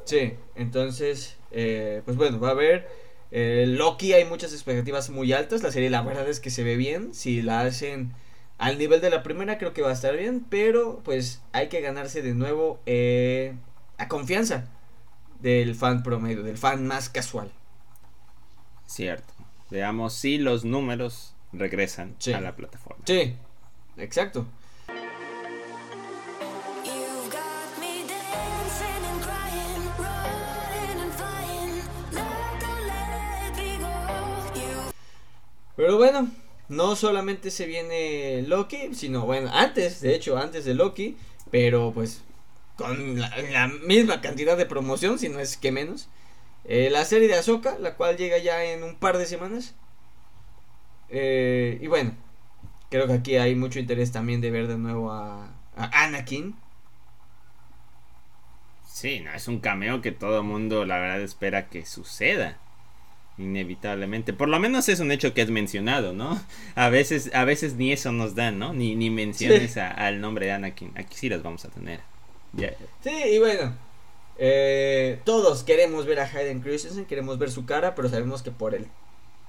Sí, 0.06 0.34
entonces, 0.56 1.38
eh, 1.52 2.02
pues 2.06 2.18
bueno, 2.18 2.40
va 2.40 2.50
a 2.50 2.52
haber... 2.52 2.88
Eh, 3.32 3.66
Loki 3.68 4.14
hay 4.14 4.24
muchas 4.26 4.54
expectativas 4.54 5.10
muy 5.10 5.34
altas, 5.34 5.62
la 5.62 5.72
serie 5.72 5.90
la 5.90 6.02
verdad 6.02 6.30
es 6.30 6.40
que 6.40 6.50
se 6.50 6.64
ve 6.64 6.78
bien, 6.78 7.14
si 7.14 7.42
la 7.42 7.62
hacen 7.62 8.14
al 8.58 8.78
nivel 8.78 9.02
de 9.02 9.10
la 9.10 9.24
primera 9.24 9.58
creo 9.58 9.74
que 9.74 9.82
va 9.82 9.90
a 9.90 9.94
estar 9.94 10.16
bien, 10.16 10.46
pero 10.50 11.02
pues 11.04 11.42
hay 11.52 11.68
que 11.68 11.82
ganarse 11.82 12.22
de 12.22 12.34
nuevo 12.34 12.80
eh, 12.86 13.56
a 13.98 14.08
confianza 14.08 14.70
del 15.42 15.76
fan 15.76 16.04
promedio, 16.04 16.44
del 16.44 16.58
fan 16.58 16.88
más 16.88 17.10
casual. 17.10 17.52
Cierto. 18.86 19.34
Veamos 19.70 20.14
si 20.14 20.38
los 20.38 20.64
números 20.64 21.34
regresan 21.52 22.16
a 22.34 22.42
la 22.42 22.56
plataforma. 22.56 23.04
Sí, 23.06 23.36
exacto. 23.98 24.46
Pero 35.76 35.98
bueno, 35.98 36.30
no 36.70 36.96
solamente 36.96 37.52
se 37.52 37.66
viene 37.66 38.44
Loki, 38.44 38.94
sino 38.94 39.26
bueno, 39.26 39.50
antes, 39.54 40.02
de 40.02 40.16
hecho, 40.16 40.38
antes 40.38 40.66
de 40.66 40.74
Loki, 40.74 41.18
pero 41.52 41.92
pues 41.94 42.24
con 42.78 43.20
la, 43.20 43.68
misma 43.84 44.22
cantidad 44.22 44.58
de 44.58 44.66
promoción, 44.66 45.20
si 45.20 45.30
no 45.30 45.40
es 45.40 45.58
que 45.58 45.72
menos. 45.72 46.10
Eh, 46.66 46.90
la 46.92 47.06
serie 47.06 47.28
de 47.28 47.36
Ahsoka, 47.36 47.78
la 47.80 47.96
cual 47.96 48.18
llega 48.18 48.38
ya 48.38 48.64
en 48.64 48.84
un 48.84 48.96
par 48.96 49.18
de 49.18 49.26
semanas. 49.26 49.76
Eh, 51.10 51.78
y 51.82 51.88
bueno, 51.88 52.14
creo 52.90 53.08
que 53.08 53.14
aquí 53.14 53.38
hay 53.38 53.56
mucho 53.56 53.80
interés 53.80 54.12
también 54.12 54.42
de 54.42 54.52
ver 54.52 54.68
de 54.68 54.78
nuevo 54.78 55.12
a, 55.12 55.54
a 55.76 56.04
Anakin. 56.04 56.56
Sí, 58.88 59.20
no, 59.20 59.32
es 59.34 59.48
un 59.48 59.60
cameo 59.60 60.02
que 60.02 60.12
todo 60.12 60.42
mundo 60.42 60.86
la 60.86 60.98
verdad 60.98 61.22
espera 61.22 61.70
que 61.70 61.86
suceda 61.86 62.60
inevitablemente. 63.38 64.34
Por 64.34 64.48
lo 64.48 64.60
menos 64.60 64.90
es 64.90 65.00
un 65.00 65.12
hecho 65.12 65.34
que 65.34 65.42
es 65.42 65.50
mencionado, 65.50 66.14
¿no? 66.14 66.40
A 66.76 66.90
veces, 66.90 67.32
a 67.34 67.46
veces 67.46 67.76
ni 67.76 67.92
eso 67.92 68.12
nos 68.12 68.36
dan, 68.36 68.60
¿no? 68.60 68.74
Ni, 68.74 68.96
ni 68.96 69.10
menciones 69.10 69.78
al 69.78 70.22
nombre 70.22 70.48
de 70.48 70.54
Anakin. 70.54 70.92
Aquí 70.96 71.16
sí 71.16 71.30
las 71.30 71.44
vamos 71.44 71.66
a 71.66 71.70
tener. 71.70 72.00
Sí, 73.04 73.12
y 73.34 73.40
bueno. 73.40 73.74
Eh, 74.38 75.22
todos 75.24 75.64
queremos 75.64 76.06
ver 76.06 76.20
a 76.20 76.26
Hayden 76.26 76.60
Christensen, 76.60 77.06
queremos 77.06 77.38
ver 77.38 77.50
su 77.52 77.66
cara, 77.66 77.96
pero 77.96 78.10
sabemos 78.10 78.44
que 78.44 78.52
por 78.52 78.76
el, 78.76 78.88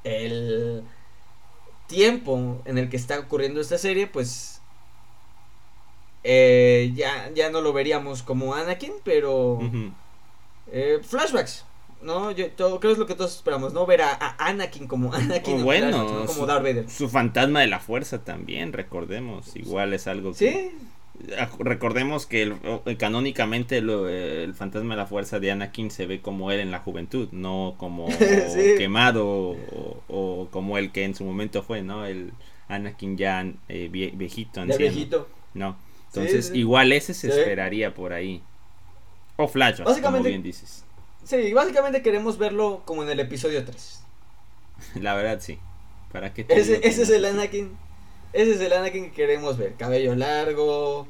el 0.04 0.84
tiempo 1.88 2.62
en 2.66 2.78
el 2.78 2.88
que 2.88 2.96
está 2.96 3.18
ocurriendo 3.18 3.60
esta 3.60 3.78
serie, 3.78 4.06
pues 4.06 4.60
eh, 6.22 6.92
ya, 6.94 7.30
ya 7.34 7.50
no 7.50 7.60
lo 7.60 7.72
veríamos 7.72 8.22
como 8.22 8.54
Anakin, 8.54 8.92
pero 9.02 9.58
eh, 10.70 11.00
flashbacks 11.02 11.64
¿no? 12.02 12.30
Yo 12.30 12.48
creo 12.54 12.80
que 12.80 12.92
es 12.92 12.98
lo 12.98 13.06
que 13.06 13.14
todos 13.14 13.36
esperamos, 13.36 13.72
¿no? 13.72 13.86
Ver 13.86 14.02
a, 14.02 14.36
Anakin 14.38 14.86
como 14.86 15.12
Anakin. 15.14 15.64
bueno, 15.64 16.24
como 16.26 16.46
Darth 16.46 16.62
Vader. 16.62 16.90
Su 16.90 17.08
fantasma 17.08 17.60
de 17.60 17.66
la 17.66 17.80
fuerza 17.80 18.24
también, 18.24 18.72
recordemos. 18.72 19.56
Igual 19.56 19.92
es 19.92 20.06
algo 20.06 20.32
que... 20.32 20.36
Sí. 20.36 20.70
Recordemos 21.58 22.26
que 22.26 22.42
el, 22.42 22.96
canónicamente 22.98 23.78
el 23.78 24.54
fantasma 24.54 24.94
de 24.94 24.98
la 24.98 25.06
fuerza 25.06 25.40
de 25.40 25.50
Anakin 25.50 25.90
se 25.90 26.06
ve 26.06 26.20
como 26.20 26.52
él 26.52 26.60
en 26.60 26.70
la 26.70 26.80
juventud, 26.80 27.28
no 27.32 27.74
como 27.78 28.06
quemado 28.76 29.56
o, 30.08 30.48
como 30.50 30.76
el 30.76 30.92
que 30.92 31.04
en 31.04 31.14
su 31.14 31.24
momento 31.24 31.62
fue, 31.62 31.80
¿no? 31.80 32.04
El 32.04 32.32
Anakin 32.68 33.16
ya 33.16 33.50
eh, 33.68 33.88
viejito, 33.88 34.60
anciano. 34.60 34.78
viejito. 34.78 35.28
No. 35.54 35.78
Entonces, 36.08 36.52
igual 36.54 36.92
ese 36.92 37.14
se 37.14 37.28
esperaría 37.28 37.94
por 37.94 38.12
ahí. 38.12 38.42
O 39.36 39.48
flashbacks, 39.48 40.00
como 40.00 40.22
bien 40.22 40.42
dices. 40.42 40.85
Sí, 41.26 41.52
básicamente 41.52 42.02
queremos 42.02 42.38
verlo 42.38 42.82
como 42.84 43.02
en 43.02 43.10
el 43.10 43.18
episodio 43.18 43.64
3. 43.64 44.00
La 45.00 45.14
verdad, 45.14 45.40
sí. 45.40 45.58
¿Para 46.12 46.32
qué 46.32 46.46
ese, 46.48 46.86
ese 46.86 47.02
es 47.02 47.10
el 47.10 47.24
Anakin. 47.24 47.76
Ese 48.32 48.52
es 48.52 48.60
el 48.60 48.72
Anakin 48.72 49.06
que 49.06 49.12
queremos 49.12 49.58
ver. 49.58 49.74
Cabello 49.74 50.14
largo, 50.14 51.08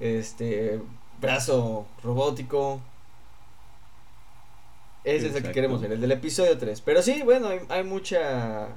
este, 0.00 0.80
brazo 1.20 1.86
robótico. 2.02 2.80
Ese 5.04 5.28
es 5.28 5.34
el 5.34 5.42
que 5.42 5.52
queremos 5.52 5.80
ver, 5.82 5.92
el 5.92 6.00
del 6.00 6.12
episodio 6.12 6.56
3. 6.56 6.80
Pero 6.80 7.02
sí, 7.02 7.22
bueno, 7.22 7.48
hay, 7.48 7.60
hay, 7.68 7.84
mucha 7.84 8.68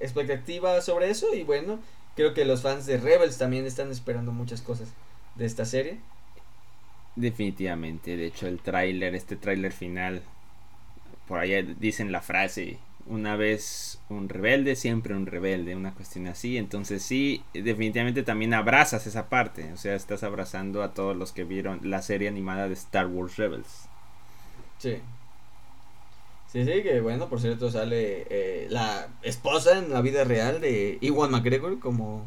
expectativa 0.00 0.80
sobre 0.80 1.10
eso 1.10 1.34
y 1.34 1.44
bueno, 1.44 1.78
creo 2.16 2.34
que 2.34 2.44
los 2.44 2.62
fans 2.62 2.86
de 2.86 2.98
Rebels 2.98 3.38
también 3.38 3.64
están 3.64 3.90
esperando 3.90 4.32
muchas 4.32 4.60
cosas 4.60 4.88
de 5.36 5.44
esta 5.44 5.64
serie. 5.64 5.98
Definitivamente, 7.14 8.16
de 8.16 8.26
hecho 8.26 8.46
el 8.46 8.60
tráiler, 8.60 9.14
este 9.14 9.36
tráiler 9.36 9.72
final, 9.72 10.22
por 11.28 11.40
allá 11.40 11.62
dicen 11.62 12.10
la 12.10 12.22
frase, 12.22 12.78
una 13.06 13.36
vez 13.36 13.98
un 14.08 14.28
rebelde, 14.30 14.76
siempre 14.76 15.14
un 15.14 15.26
rebelde, 15.26 15.76
una 15.76 15.92
cuestión 15.92 16.26
así, 16.26 16.56
entonces 16.56 17.02
sí, 17.02 17.42
definitivamente 17.52 18.22
también 18.22 18.54
abrazas 18.54 19.06
esa 19.06 19.28
parte, 19.28 19.72
o 19.74 19.76
sea, 19.76 19.94
estás 19.94 20.22
abrazando 20.22 20.82
a 20.82 20.94
todos 20.94 21.14
los 21.14 21.32
que 21.32 21.44
vieron 21.44 21.80
la 21.82 22.00
serie 22.00 22.28
animada 22.28 22.68
de 22.68 22.74
Star 22.74 23.06
Wars 23.08 23.36
Rebels. 23.36 23.88
Sí. 24.78 24.96
Sí, 26.50 26.64
sí, 26.64 26.82
que 26.82 27.00
bueno, 27.00 27.28
por 27.28 27.40
cierto 27.40 27.70
sale 27.70 28.26
eh, 28.28 28.66
la 28.70 29.08
esposa 29.22 29.78
en 29.78 29.90
la 29.90 30.02
vida 30.02 30.24
real 30.24 30.60
de 30.60 30.98
Iwan 31.00 31.30
McGregor 31.30 31.78
como 31.78 32.26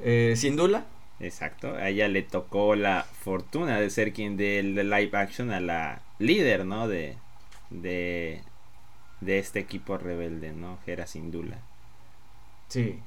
eh, 0.00 0.34
Sindula. 0.36 0.86
Exacto, 1.20 1.74
a 1.74 1.88
ella 1.88 2.08
le 2.08 2.22
tocó 2.22 2.74
la 2.74 3.04
fortuna 3.04 3.78
de 3.78 3.88
ser 3.90 4.12
quien 4.12 4.36
dé 4.36 4.58
el 4.58 4.74
live 4.74 5.10
action 5.12 5.50
a 5.50 5.60
la 5.60 6.02
líder, 6.18 6.64
¿no? 6.64 6.88
De, 6.88 7.16
de, 7.70 8.42
de 9.20 9.38
este 9.38 9.60
equipo 9.60 9.96
rebelde, 9.96 10.52
¿no? 10.52 10.78
Gera 10.84 11.06
Sindula. 11.06 11.58
Sí. 12.68 12.98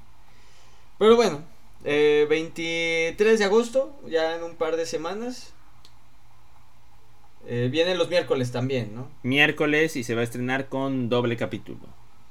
Pero 0.98 1.16
bueno, 1.16 1.44
23 1.84 3.20
eh, 3.20 3.38
de 3.38 3.44
agosto, 3.44 3.94
ya 4.08 4.36
en 4.36 4.44
un 4.44 4.56
par 4.56 4.78
de 4.78 4.86
semanas. 4.86 5.54
Eh, 7.46 7.70
vienen 7.72 7.98
los 7.98 8.10
miércoles 8.10 8.52
también, 8.52 8.94
¿no? 8.94 9.08
Miércoles 9.24 9.96
y 9.96 10.04
se 10.04 10.16
va 10.16 10.22
a 10.22 10.24
estrenar 10.24 10.68
con 10.68 11.08
doble 11.10 11.38
capítulo. 11.38 11.80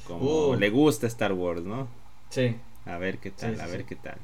Como 0.07 0.49
uh. 0.49 0.57
le 0.57 0.69
gusta 0.69 1.07
Star 1.07 1.33
Wars, 1.33 1.63
¿no? 1.63 1.89
Sí. 2.29 2.57
A 2.85 2.99
ver 2.99 3.19
qué 3.19 3.31
tal, 3.31 3.61
a 3.61 3.67
ver 3.67 3.85
qué 3.85 3.97
tal. 3.97 4.19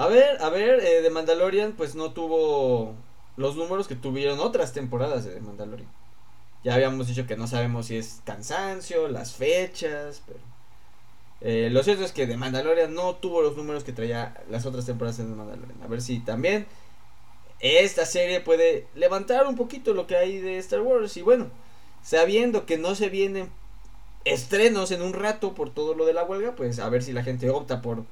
A 0.00 0.06
ver, 0.06 0.40
a 0.40 0.48
ver, 0.48 0.80
eh, 0.80 1.02
de 1.02 1.10
Mandalorian 1.10 1.72
pues 1.72 1.94
no 1.94 2.12
tuvo 2.12 2.94
los 3.36 3.56
números 3.56 3.86
que 3.86 3.96
tuvieron 3.96 4.40
otras 4.40 4.72
temporadas 4.72 5.26
de 5.26 5.38
Mandalorian. 5.42 5.90
Ya 6.64 6.72
habíamos 6.72 7.06
dicho 7.06 7.26
que 7.26 7.36
no 7.36 7.46
sabemos 7.46 7.88
si 7.88 7.98
es 7.98 8.22
cansancio, 8.24 9.08
las 9.08 9.34
fechas, 9.34 10.22
pero... 10.26 10.38
Eh, 11.42 11.68
lo 11.70 11.82
cierto 11.82 12.02
es 12.02 12.12
que 12.12 12.26
de 12.26 12.38
Mandalorian 12.38 12.94
no 12.94 13.16
tuvo 13.16 13.42
los 13.42 13.58
números 13.58 13.84
que 13.84 13.92
traía 13.92 14.42
las 14.48 14.64
otras 14.64 14.86
temporadas 14.86 15.18
de 15.18 15.24
Mandalorian. 15.24 15.82
A 15.82 15.86
ver 15.86 16.00
si 16.00 16.20
también 16.20 16.66
esta 17.58 18.06
serie 18.06 18.40
puede 18.40 18.86
levantar 18.94 19.46
un 19.46 19.54
poquito 19.54 19.92
lo 19.92 20.06
que 20.06 20.16
hay 20.16 20.38
de 20.38 20.56
Star 20.56 20.80
Wars. 20.80 21.18
Y 21.18 21.20
bueno, 21.20 21.48
sabiendo 22.02 22.64
que 22.64 22.78
no 22.78 22.94
se 22.94 23.10
vienen 23.10 23.50
estrenos 24.24 24.92
en 24.92 25.02
un 25.02 25.12
rato 25.12 25.52
por 25.52 25.68
todo 25.68 25.92
lo 25.92 26.06
de 26.06 26.14
la 26.14 26.24
huelga, 26.24 26.56
pues 26.56 26.78
a 26.78 26.88
ver 26.88 27.02
si 27.02 27.12
la 27.12 27.22
gente 27.22 27.50
opta 27.50 27.82
por 27.82 28.06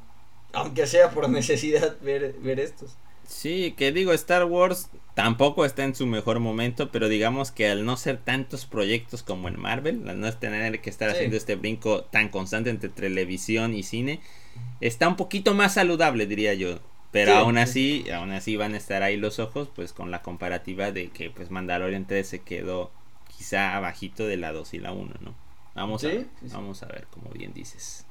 aunque 0.52 0.86
sea 0.86 1.10
por 1.10 1.28
necesidad, 1.28 1.96
ver, 2.00 2.34
ver 2.40 2.60
estos. 2.60 2.96
Sí, 3.28 3.74
que 3.76 3.92
digo, 3.92 4.12
Star 4.14 4.46
Wars 4.46 4.88
tampoco 5.14 5.66
está 5.66 5.84
en 5.84 5.94
su 5.94 6.06
mejor 6.06 6.40
momento, 6.40 6.90
pero 6.90 7.10
digamos 7.10 7.50
que 7.50 7.68
al 7.68 7.84
no 7.84 7.98
ser 7.98 8.16
tantos 8.16 8.64
proyectos 8.64 9.22
como 9.22 9.48
en 9.48 9.60
Marvel, 9.60 10.08
al 10.08 10.18
no 10.18 10.32
tener 10.32 10.80
que 10.80 10.88
estar 10.88 11.10
haciendo 11.10 11.36
este 11.36 11.56
brinco 11.56 12.04
tan 12.04 12.30
constante 12.30 12.70
entre 12.70 12.88
televisión 12.88 13.74
y 13.74 13.82
cine, 13.82 14.20
está 14.80 15.08
un 15.08 15.16
poquito 15.16 15.52
más 15.52 15.74
saludable, 15.74 16.26
diría 16.26 16.54
yo. 16.54 16.78
Pero 17.10 17.34
aún 17.34 17.58
así, 17.58 18.04
aún 18.10 18.32
así 18.32 18.56
van 18.56 18.74
a 18.74 18.78
estar 18.78 19.02
ahí 19.02 19.16
los 19.16 19.38
ojos, 19.38 19.68
pues 19.74 19.92
con 19.92 20.10
la 20.10 20.22
comparativa 20.22 20.90
de 20.90 21.08
que 21.08 21.30
pues 21.30 21.50
Mandalorian 21.50 22.06
3 22.06 22.26
se 22.26 22.38
quedó 22.40 22.90
quizá 23.36 23.76
abajito 23.76 24.26
de 24.26 24.36
la 24.36 24.52
2 24.52 24.74
y 24.74 24.78
la 24.78 24.92
1, 24.92 25.14
¿no? 25.20 25.34
Vamos 25.74 26.04
a 26.04 26.08
vamos 26.52 26.82
a 26.82 26.86
ver, 26.86 27.06
como 27.10 27.30
bien 27.30 27.52
dices. 27.54 28.04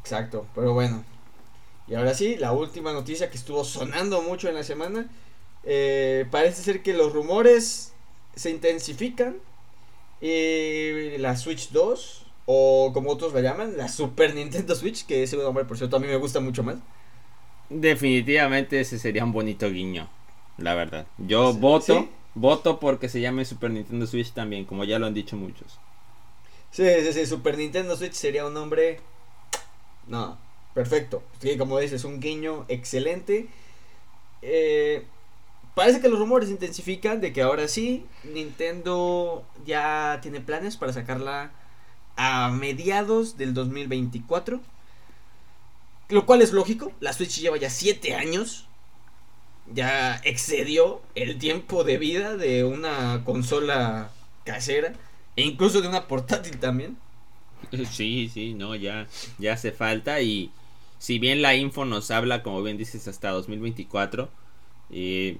Exacto, 0.00 0.46
pero 0.54 0.74
bueno. 0.74 1.04
Y 1.86 1.94
ahora 1.94 2.14
sí, 2.14 2.36
la 2.36 2.52
última 2.52 2.92
noticia 2.92 3.30
que 3.30 3.36
estuvo 3.36 3.64
sonando 3.64 4.22
mucho 4.22 4.48
en 4.48 4.54
la 4.56 4.64
semana. 4.64 5.08
Eh, 5.62 6.26
parece 6.30 6.62
ser 6.62 6.82
que 6.82 6.94
los 6.94 7.12
rumores 7.12 7.92
se 8.34 8.50
intensifican. 8.50 9.36
Y 10.20 11.16
la 11.18 11.36
Switch 11.36 11.70
2 11.70 12.26
o 12.46 12.92
como 12.92 13.10
otros 13.10 13.32
la 13.32 13.40
llaman, 13.40 13.76
la 13.76 13.88
Super 13.88 14.34
Nintendo 14.34 14.74
Switch, 14.74 15.06
que 15.06 15.22
ese 15.22 15.36
nombre 15.36 15.64
por 15.64 15.76
cierto 15.76 15.96
a 15.96 16.00
mí 16.00 16.06
me 16.06 16.16
gusta 16.16 16.40
mucho 16.40 16.62
más. 16.62 16.76
Definitivamente 17.68 18.80
ese 18.80 18.98
sería 18.98 19.24
un 19.24 19.32
bonito 19.32 19.70
guiño, 19.70 20.08
la 20.58 20.74
verdad. 20.74 21.06
Yo 21.18 21.52
voto, 21.54 22.08
voto 22.34 22.80
porque 22.80 23.08
se 23.08 23.20
llame 23.20 23.44
Super 23.44 23.70
Nintendo 23.70 24.06
Switch 24.06 24.32
también, 24.32 24.64
como 24.64 24.84
ya 24.84 24.98
lo 24.98 25.06
han 25.06 25.14
dicho 25.14 25.36
muchos. 25.36 25.78
Sí, 26.72 26.84
sí, 27.02 27.12
sí, 27.12 27.26
Super 27.26 27.56
Nintendo 27.58 27.96
Switch 27.96 28.14
sería 28.14 28.46
un 28.46 28.54
nombre... 28.54 29.00
No, 30.06 30.38
perfecto. 30.74 31.22
Sí, 31.40 31.56
como 31.56 31.78
dices, 31.78 32.04
un 32.04 32.20
guiño 32.20 32.64
excelente. 32.68 33.46
Eh, 34.42 35.04
parece 35.74 36.00
que 36.00 36.08
los 36.08 36.18
rumores 36.18 36.48
se 36.48 36.54
intensifican 36.54 37.20
de 37.20 37.32
que 37.32 37.42
ahora 37.42 37.68
sí, 37.68 38.06
Nintendo 38.24 39.44
ya 39.64 40.18
tiene 40.22 40.40
planes 40.40 40.76
para 40.76 40.92
sacarla 40.92 41.52
a 42.16 42.50
mediados 42.50 43.36
del 43.36 43.54
2024. 43.54 44.60
Lo 46.08 46.26
cual 46.26 46.42
es 46.42 46.52
lógico, 46.52 46.92
la 47.00 47.12
Switch 47.12 47.40
lleva 47.40 47.56
ya 47.56 47.70
7 47.70 48.14
años. 48.14 48.66
Ya 49.72 50.20
excedió 50.24 51.00
el 51.14 51.38
tiempo 51.38 51.84
de 51.84 51.98
vida 51.98 52.36
de 52.36 52.64
una 52.64 53.22
consola 53.24 54.10
casera. 54.44 54.92
E 55.36 55.42
incluso 55.42 55.80
de 55.80 55.88
una 55.88 56.06
portátil 56.06 56.58
también. 56.58 56.96
Sí, 57.90 58.30
sí, 58.32 58.54
no, 58.54 58.74
ya, 58.74 59.06
ya 59.38 59.52
hace 59.52 59.70
falta. 59.70 60.20
Y 60.22 60.50
si 60.98 61.18
bien 61.18 61.42
la 61.42 61.54
info 61.54 61.84
nos 61.84 62.10
habla, 62.10 62.42
como 62.42 62.62
bien 62.62 62.76
dices, 62.78 63.06
hasta 63.06 63.30
2024. 63.30 64.28
Eh, 64.90 65.38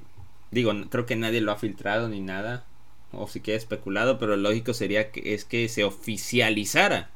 digo, 0.51 0.73
creo 0.91 1.07
que 1.07 1.17
nadie 1.17 1.41
lo 1.41 1.51
ha 1.51 1.57
filtrado 1.57 2.09
ni 2.09 2.21
nada 2.21 2.65
o 3.13 3.27
si 3.29 3.41
queda 3.41 3.57
especulado, 3.57 4.19
pero 4.19 4.37
lógico 4.37 4.75
sería 4.75 5.11
que 5.11 5.35
es 5.35 5.45
que 5.45 5.69
se 5.69 5.85
oficializara 5.85 7.11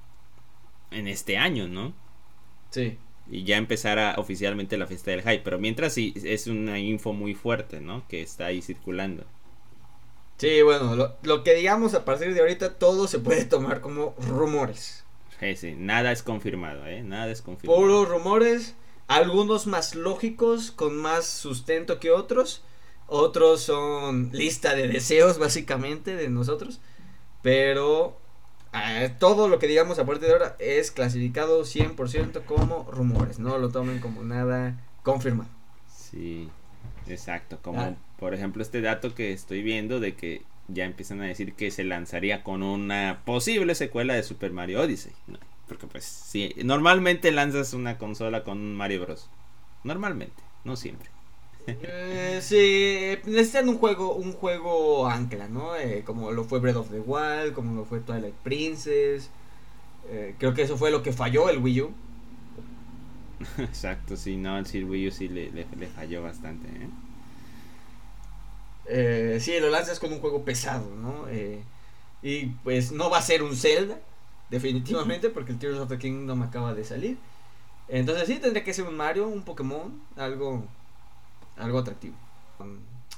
en 0.91 1.09
este 1.09 1.37
año, 1.37 1.69
¿no? 1.69 1.95
Sí. 2.71 2.99
Y 3.31 3.45
ya 3.45 3.57
empezara 3.57 4.15
oficialmente 4.19 4.77
la 4.77 4.87
fiesta 4.87 5.11
del 5.11 5.23
hype, 5.23 5.41
pero 5.41 5.59
mientras 5.59 5.95
sí 5.95 6.13
es 6.25 6.47
una 6.47 6.79
info 6.79 7.13
muy 7.13 7.35
fuerte, 7.35 7.81
¿no? 7.81 8.07
Que 8.09 8.23
está 8.23 8.47
ahí 8.47 8.61
circulando. 8.61 9.25
Sí, 10.37 10.63
bueno, 10.63 10.97
lo, 10.97 11.17
lo 11.23 11.45
que 11.45 11.55
digamos 11.55 11.95
a 11.95 12.05
partir 12.05 12.35
de 12.35 12.41
ahorita 12.41 12.75
todo 12.75 13.07
se 13.07 13.21
puede 13.21 13.45
tomar 13.45 13.81
como 13.81 14.15
rumores. 14.29 15.05
Sí, 15.41 15.57
sí, 15.57 15.75
nada 15.77 16.13
es 16.13 16.23
confirmado, 16.23 16.87
¿eh? 16.87 17.03
Nada 17.03 17.31
es 17.31 17.41
confirmado. 17.41 17.81
Puros 17.81 18.09
rumores, 18.09 18.75
algunos 19.07 19.67
más 19.67 19.95
lógicos, 19.95 20.71
con 20.71 20.97
más 20.97 21.27
sustento 21.27 22.01
que 22.01 22.11
otros 22.11 22.63
otros 23.07 23.61
son 23.63 24.31
lista 24.33 24.75
de 24.75 24.89
deseos 24.89 25.39
básicamente 25.39 26.17
de 26.17 26.29
nosotros, 26.29 26.81
pero 27.43 28.19
ah, 28.73 29.09
todo 29.19 29.49
lo 29.49 29.59
que 29.59 29.67
digamos 29.67 29.99
a 29.99 30.07
partir 30.07 30.29
de 30.29 30.33
ahora 30.33 30.57
es 30.59 30.91
clasificado 30.91 31.63
100% 31.63 32.45
como 32.45 32.85
rumores, 32.91 33.39
no 33.39 33.59
lo 33.59 33.71
tomen 33.71 34.01
como 34.01 34.23
nada 34.23 34.81
confirmado. 35.03 35.51
Sí, 35.95 36.49
exacto, 37.07 37.59
como 37.63 37.81
ah. 37.81 37.95
por 38.19 38.35
ejemplo 38.35 38.63
este 38.63 38.81
dato 38.81 39.15
que 39.15 39.33
estoy 39.33 39.63
viendo 39.63 40.01
de 40.01 40.15
que 40.15 40.43
ya 40.69 40.85
empiezan 40.85 41.21
a 41.21 41.27
decir 41.27 41.55
que 41.55 41.71
se 41.71 41.85
lanzaría 41.85 42.43
con 42.43 42.63
una 42.63 43.23
posible 43.25 43.75
secuela 43.75 44.15
de 44.15 44.23
Super 44.23 44.53
Mario 44.53 44.81
Odyssey. 44.81 45.13
porque 45.69 45.87
pues 45.87 46.05
sí, 46.05 46.55
normalmente 46.65 47.33
lanzas 47.33 47.75
una 47.75 47.99
consola 47.99 48.45
con 48.45 48.75
Mario 48.75 49.03
Bros. 49.03 49.29
Normalmente, 49.83 50.43
no 50.65 50.77
siempre. 50.77 51.14
Eh, 51.67 52.41
sí, 52.43 53.19
necesitan 53.31 53.69
un 53.69 53.79
juego, 53.79 54.15
un 54.15 54.33
juego 54.33 55.09
ancla, 55.09 55.49
¿no? 55.49 55.77
Eh, 55.77 56.03
como 56.05 56.31
lo 56.31 56.45
fue 56.45 56.61
Breath 56.61 56.77
of 56.77 56.91
the 56.91 57.01
Wild, 57.01 57.55
como 57.55 57.75
lo 57.75 57.85
fue 57.85 58.01
Twilight 58.01 58.35
Princess. 58.35 59.31
Eh, 60.09 60.35
creo 60.39 60.53
que 60.53 60.63
eso 60.63 60.77
fue 60.77 60.91
lo 60.91 61.03
que 61.03 61.13
falló 61.13 61.49
el 61.49 61.59
Wii 61.59 61.81
U. 61.83 61.95
Exacto, 63.59 64.17
sí, 64.17 64.37
no, 64.37 64.59
el 64.59 64.85
Wii 64.85 65.09
U 65.09 65.11
sí 65.11 65.29
le, 65.29 65.51
le, 65.51 65.87
falló 65.89 66.23
bastante, 66.23 66.69
¿eh? 66.69 66.89
¿eh? 68.87 69.39
sí, 69.41 69.59
lo 69.61 69.71
lanzas 69.71 69.99
con 69.99 70.13
un 70.13 70.21
juego 70.21 70.45
pesado, 70.45 70.95
¿no? 70.97 71.27
y 72.23 72.47
pues 72.65 72.91
no 72.91 73.11
va 73.11 73.19
a 73.19 73.23
ser 73.23 73.43
un 73.43 73.55
Zelda, 73.55 73.99
definitivamente, 74.49 75.29
porque 75.29 75.53
el 75.53 75.59
Tears 75.59 75.77
of 75.77 75.91
the 75.91 75.99
Kingdom 75.99 76.41
acaba 76.41 76.73
de 76.73 76.83
salir. 76.83 77.19
Entonces 77.87 78.27
sí, 78.27 78.39
tendría 78.39 78.65
que 78.65 78.73
ser 78.73 78.87
un 78.87 78.97
Mario, 78.97 79.29
un 79.29 79.43
Pokémon, 79.43 80.01
algo 80.17 80.65
algo 81.57 81.79
atractivo. 81.79 82.17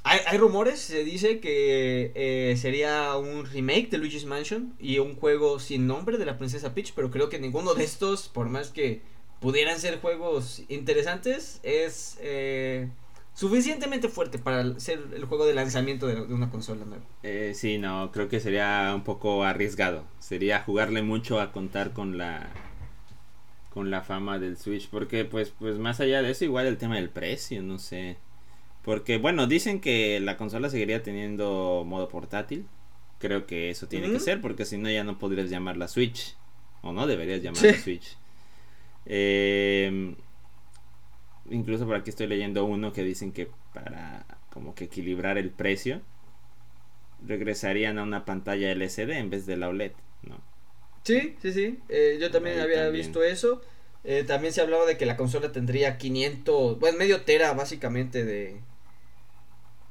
hay, 0.03 0.39
rumores, 0.39 0.81
se 0.81 1.05
dice 1.05 1.41
que 1.41 2.13
eh, 2.15 2.57
sería 2.57 3.17
un 3.17 3.47
remake 3.47 3.91
de 3.91 3.99
Luigi's 3.99 4.25
Mansion 4.25 4.75
y 4.79 4.99
un 4.99 5.17
juego 5.17 5.59
sin 5.59 5.87
nombre 5.87 6.19
de 6.19 6.27
la 6.27 6.39
princesa 6.39 6.75
Peach, 6.75 6.93
pero 6.95 7.11
creo 7.11 7.29
que 7.29 7.39
ninguno 7.39 7.75
de 7.75 7.85
estos, 7.85 8.29
por 8.29 8.49
más 8.49 8.71
que 8.71 9.03
pudieran 9.41 9.79
ser 9.79 10.01
juegos 10.01 10.63
interesantes, 10.69 11.61
es 11.63 12.19
eh, 12.21 12.89
suficientemente 13.37 14.09
fuerte 14.09 14.39
para 14.39 14.81
ser 14.81 15.01
el 15.15 15.25
juego 15.27 15.47
de 15.47 15.55
lanzamiento 15.55 16.07
de, 16.07 16.21
una 16.21 16.51
consola 16.51 16.85
nueva. 16.85 17.05
Eh, 17.23 17.53
sí, 17.55 17.79
no, 17.79 18.11
creo 18.13 18.29
que 18.29 18.41
sería 18.41 18.93
un 18.95 19.05
poco 19.05 19.45
arriesgado. 19.45 20.05
Sería 20.19 20.63
jugarle 20.63 21.03
mucho 21.03 21.41
a 21.41 21.53
contar 21.53 21.93
con 21.93 22.19
la 22.19 22.49
con 23.71 23.91
la 23.91 24.01
fama 24.01 24.39
del 24.39 24.57
Switch, 24.57 24.89
porque 24.89 25.27
pues 25.27 25.51
pues 25.51 25.79
más 25.79 26.01
allá 26.01 26.23
de 26.23 26.31
eso 26.31 26.47
igual 26.47 26.67
el 26.67 26.79
tema 26.79 26.97
del 26.97 27.11
precio, 27.11 27.63
no 27.63 27.79
sé. 27.79 28.17
Porque, 28.87 29.19
bueno, 29.19 29.49
dicen 29.49 29.81
que 29.81 30.21
la 30.21 30.37
consola 30.37 30.71
seguiría 30.71 31.03
teniendo 31.03 31.83
modo 31.85 32.09
portátil. 32.09 32.69
Creo 33.19 33.45
que 33.45 33.69
eso 33.69 33.89
tiene 33.89 34.13
que 34.13 34.21
ser, 34.21 34.41
porque 34.41 34.65
si 34.65 34.79
no 34.79 34.89
ya 34.89 35.03
no 35.03 35.19
podrías 35.19 35.51
llamarla 35.51 35.89
Switch. 35.89 36.37
O 36.83 36.93
no 36.93 37.09
deberías 37.09 37.43
llamarla 37.43 37.75
Switch. 37.81 38.17
Eh, 39.07 40.15
incluso 41.51 41.85
por 41.85 41.97
aquí 41.97 42.11
estoy 42.11 42.29
leyendo 42.29 42.65
uno 42.65 42.93
que 42.93 43.03
dicen 43.03 43.33
que 43.33 43.49
para 43.75 44.25
como 44.51 44.77
que 44.77 44.85
equilibrar 44.85 45.37
el 45.37 45.51
precio, 45.51 46.01
regresarían 47.27 47.99
a 47.99 48.05
una 48.05 48.25
pantalla 48.25 48.71
LCD 48.71 49.19
en 49.19 49.31
vez 49.31 49.47
de 49.47 49.57
la 49.57 49.69
OLED, 49.69 49.93
¿no? 50.23 50.41
Sí, 51.03 51.35
sí, 51.43 51.53
sí. 51.53 51.81
Eh, 51.89 52.19
yo 52.21 52.31
también 52.31 52.61
había 52.61 52.89
visto 52.91 53.25
eso. 53.25 53.63
Eh, 54.05 54.23
también 54.25 54.53
se 54.53 54.61
hablaba 54.61 54.87
de 54.87 54.97
que 54.97 55.07
la 55.07 55.17
consola 55.17 55.51
tendría 55.51 55.99
500, 55.99 56.79
bueno, 56.79 56.99
medio 56.99 57.23
tera 57.23 57.53
básicamente 57.53 58.25
de, 58.25 58.61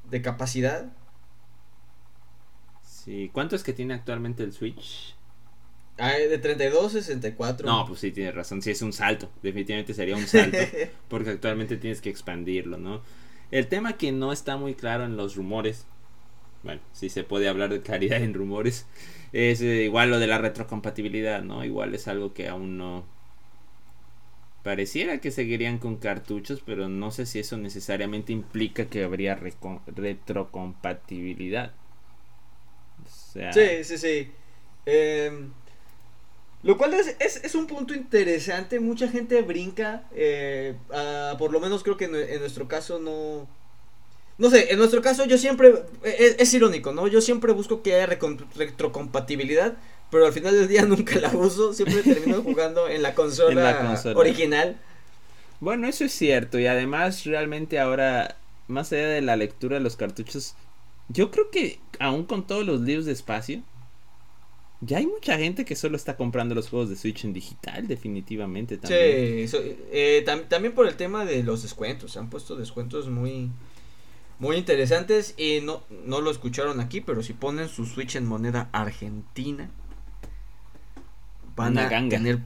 de 0.09 0.21
capacidad. 0.21 0.91
Sí, 2.83 3.29
¿cuánto 3.33 3.55
es 3.55 3.63
que 3.63 3.73
tiene 3.73 3.93
actualmente 3.93 4.43
el 4.43 4.51
Switch? 4.51 5.15
Ah, 5.97 6.11
de 6.11 6.37
32 6.37 6.91
64. 6.91 7.67
No, 7.67 7.85
pues 7.87 7.99
sí, 8.01 8.11
tienes 8.11 8.35
razón, 8.35 8.61
sí 8.61 8.71
es 8.71 8.81
un 8.81 8.91
salto, 8.91 9.31
definitivamente 9.41 9.93
sería 9.93 10.17
un 10.17 10.27
salto, 10.27 10.57
porque 11.07 11.29
actualmente 11.29 11.77
tienes 11.77 12.01
que 12.01 12.09
expandirlo, 12.09 12.77
¿no? 12.77 13.01
El 13.51 13.67
tema 13.67 13.93
que 13.93 14.11
no 14.11 14.33
está 14.33 14.57
muy 14.57 14.75
claro 14.75 15.05
en 15.05 15.15
los 15.15 15.35
rumores, 15.35 15.85
bueno, 16.63 16.81
si 16.91 17.09
se 17.09 17.23
puede 17.23 17.47
hablar 17.47 17.69
de 17.69 17.81
claridad 17.81 18.21
en 18.21 18.33
rumores, 18.33 18.87
es 19.31 19.61
eh, 19.61 19.83
igual 19.83 20.09
lo 20.09 20.19
de 20.19 20.27
la 20.27 20.37
retrocompatibilidad, 20.37 21.43
¿no? 21.43 21.63
Igual 21.63 21.95
es 21.95 22.07
algo 22.07 22.33
que 22.33 22.49
aún 22.49 22.77
no, 22.77 23.05
Pareciera 24.65 25.21
que 25.21 25.29
seguirían 25.29 25.77
con 25.77 25.97
cartuchos, 25.97 26.63
pero 26.65 26.89
no 26.89 27.11
sé 27.11 27.27
si 27.27 27.37
eso 27.37 27.55
necesariamente 27.55 28.33
implica 28.33 28.85
que 28.85 29.03
habría 29.03 29.35
retrocompatibilidad. 29.35 31.71
Sí, 33.53 33.83
sí, 33.83 33.99
sí. 33.99 34.31
Em, 34.87 35.51
lo 36.63 36.79
cual 36.79 36.95
es, 36.95 37.53
un 37.53 37.67
punto 37.67 37.93
interesante. 37.93 38.79
Mucha 38.79 39.07
gente 39.07 39.39
brinca. 39.43 40.05
Eh, 40.15 40.73
por 41.37 41.51
lo 41.51 41.59
menos 41.59 41.83
creo 41.83 41.95
que 41.95 42.05
en, 42.05 42.39
nuestro 42.39 42.67
caso 42.67 42.97
no. 42.97 43.47
No 44.39 44.49
sé, 44.49 44.73
en 44.73 44.79
nuestro 44.79 45.03
caso 45.03 45.25
yo 45.25 45.37
siempre. 45.37 45.75
Es, 46.01 46.37
es 46.39 46.51
irónico, 46.55 46.91
¿no? 46.91 47.07
Yo 47.07 47.21
siempre 47.21 47.53
busco 47.53 47.83
que 47.83 47.93
haya 47.93 48.07
retrocompatibilidad 48.07 49.77
pero 50.15 50.27
al 50.27 50.31
final 50.31 50.55
del 50.55 50.69
día 50.69 50.81
nunca 50.85 51.19
la 51.19 51.29
uso, 51.35 51.73
siempre 51.73 52.01
termino 52.01 52.41
jugando 52.41 52.87
en 52.87 53.01
la, 53.01 53.13
consola 53.13 54.01
original. 54.15 54.79
Bueno, 55.59 55.89
eso 55.89 56.05
es 56.05 56.13
cierto 56.13 56.57
y 56.57 56.67
además 56.67 57.25
realmente 57.25 57.79
ahora, 57.79 58.37
más 58.69 58.93
allá 58.93 59.09
de 59.09 59.21
la 59.21 59.35
lectura 59.35 59.75
de 59.75 59.83
los 59.83 59.97
cartuchos, 59.97 60.55
yo 61.09 61.31
creo 61.31 61.51
que 61.51 61.79
aún 61.99 62.23
con 62.23 62.47
todos 62.47 62.65
los 62.65 62.79
libros 62.79 63.05
de 63.05 63.11
espacio, 63.11 63.61
ya 64.79 64.99
hay 64.99 65.05
mucha 65.05 65.37
gente 65.37 65.65
que 65.65 65.75
solo 65.75 65.97
está 65.97 66.15
comprando 66.15 66.55
los 66.55 66.69
juegos 66.69 66.87
de 66.87 66.95
Switch 66.95 67.25
en 67.25 67.33
digital, 67.33 67.85
definitivamente 67.85 68.77
también. 68.77 69.49
Sí, 69.49 69.57
eh, 69.91 70.23
también 70.47 70.73
por 70.73 70.87
el 70.87 70.95
tema 70.95 71.25
de 71.25 71.43
los 71.43 71.61
descuentos, 71.61 72.13
se 72.13 72.19
han 72.19 72.29
puesto 72.29 72.55
descuentos 72.55 73.09
muy 73.09 73.51
muy 74.39 74.55
interesantes 74.55 75.33
y 75.37 75.59
no, 75.59 75.83
no 76.05 76.21
lo 76.21 76.31
escucharon 76.31 76.79
aquí, 76.79 77.01
pero 77.01 77.21
si 77.21 77.33
ponen 77.33 77.67
su 77.67 77.85
Switch 77.85 78.15
en 78.15 78.25
moneda 78.25 78.69
argentina, 78.71 79.69
van 81.55 81.77
a 81.77 81.89
tener 82.09 82.39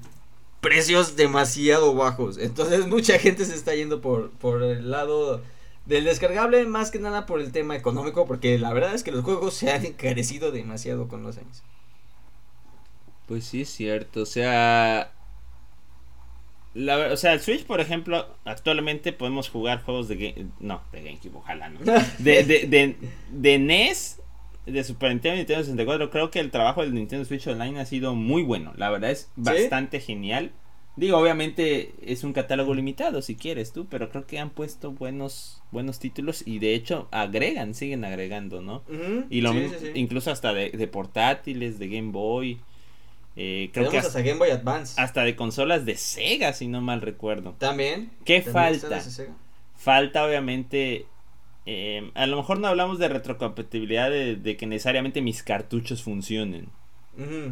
precios 0.62 1.16
demasiado 1.16 1.94
bajos. 1.96 2.38
Entonces 2.38 2.88
mucha 2.88 3.20
gente 3.20 3.46
se 3.46 3.56
está 3.56 3.76
yendo 3.76 4.02
por, 4.02 4.32
por 4.32 4.64
el 4.64 4.92
lado 4.92 5.42
del 5.86 6.04
descargable, 6.04 6.66
más 6.66 6.92
que 6.92 7.00
nada 7.00 7.26
por 7.26 7.42
el 7.42 7.52
tema 7.52 7.76
económico, 7.76 8.26
porque 8.28 8.60
la 8.60 8.74
verdad 8.74 8.94
es 8.94 9.04
que 9.04 9.12
los 9.12 9.24
juegos 9.24 9.54
se 9.54 9.72
han 9.72 9.86
encarecido 9.86 10.52
demasiado 10.52 11.08
con 11.08 11.24
los 11.24 11.38
años. 11.38 11.64
Pues 13.28 13.46
sí, 13.46 13.62
es 13.62 13.70
cierto. 13.70 14.22
O 14.22 14.26
sea, 14.26 15.12
la, 16.74 17.12
o 17.12 17.18
sea, 17.18 17.34
el 17.34 17.42
Switch, 17.42 17.66
por 17.66 17.80
ejemplo, 17.80 18.28
actualmente 18.46 19.14
podemos 19.14 19.50
jugar 19.50 19.84
juegos 19.84 20.08
de 20.08 20.16
Game, 20.16 20.50
no, 20.60 20.82
de 20.92 21.04
GameCube, 21.04 21.36
ojalá 21.36 21.70
no. 21.70 21.80
De, 22.20 22.44
de, 22.44 22.68
de, 22.68 22.96
de 23.32 23.60
NES 23.60 24.19
de 24.72 24.84
Super 24.84 25.10
Nintendo 25.10 25.36
y 25.36 25.40
Nintendo 25.40 25.64
64, 25.64 26.10
creo 26.10 26.32
que 26.32 26.40
el 26.40 26.52
trabajo 26.52 26.82
del 26.82 26.94
Nintendo 26.94 27.26
Switch 27.26 27.48
Online 27.48 27.80
ha 27.80 27.86
sido 27.86 28.16
muy 28.16 28.44
bueno. 28.44 28.74
La 28.78 28.90
verdad 28.90 29.12
es 29.12 29.30
bastante 29.36 30.00
genial. 30.00 30.52
Digo, 30.96 31.18
obviamente 31.18 31.94
es 32.02 32.26
un 32.26 32.34
catálogo 32.34 32.74
limitado 32.74 33.22
si 33.22 33.36
quieres 33.36 33.72
tú, 33.72 33.88
pero 33.90 34.10
creo 34.10 34.28
que 34.28 34.38
han 34.38 34.50
puesto 34.50 34.92
buenos 34.92 35.62
buenos 35.72 36.00
títulos 36.00 36.44
y 36.46 36.60
de 36.60 36.74
hecho 36.74 37.08
agregan, 37.12 37.74
siguen 37.74 38.04
agregando, 38.04 38.62
¿no? 38.62 38.84
Y 39.30 39.42
lo 39.42 39.54
incluso 39.94 40.32
hasta 40.32 40.54
de, 40.54 40.88
portátiles, 40.88 41.80
de 41.80 41.88
Game 41.88 42.12
Boy. 42.12 42.60
Eh, 43.36 43.70
creo 43.72 43.90
que 43.90 44.00
hasta, 44.00 44.22
Game 44.22 44.40
Boy 44.40 44.50
Advance. 44.50 45.00
Hasta 45.00 45.24
de 45.24 45.36
consolas 45.38 45.86
de 45.86 45.96
Sega, 45.96 46.52
si 46.52 46.68
no 46.68 46.82
mal 46.82 47.02
recuerdo. 47.02 47.56
También. 47.58 48.10
¿Qué 48.26 48.42
falta? 48.42 49.02
Falta 49.78 50.26
obviamente 50.26 51.06
eh, 51.72 52.10
a 52.16 52.26
lo 52.26 52.36
mejor 52.36 52.60
no 52.60 52.68
hablamos 52.68 52.98
de 52.98 53.10
retrocompatibilidad 53.10 54.10
de, 54.10 54.58
que 54.58 54.66
necesariamente 54.66 55.22
mis 55.22 55.44
cartuchos 55.44 56.02
funcionen. 56.02 56.70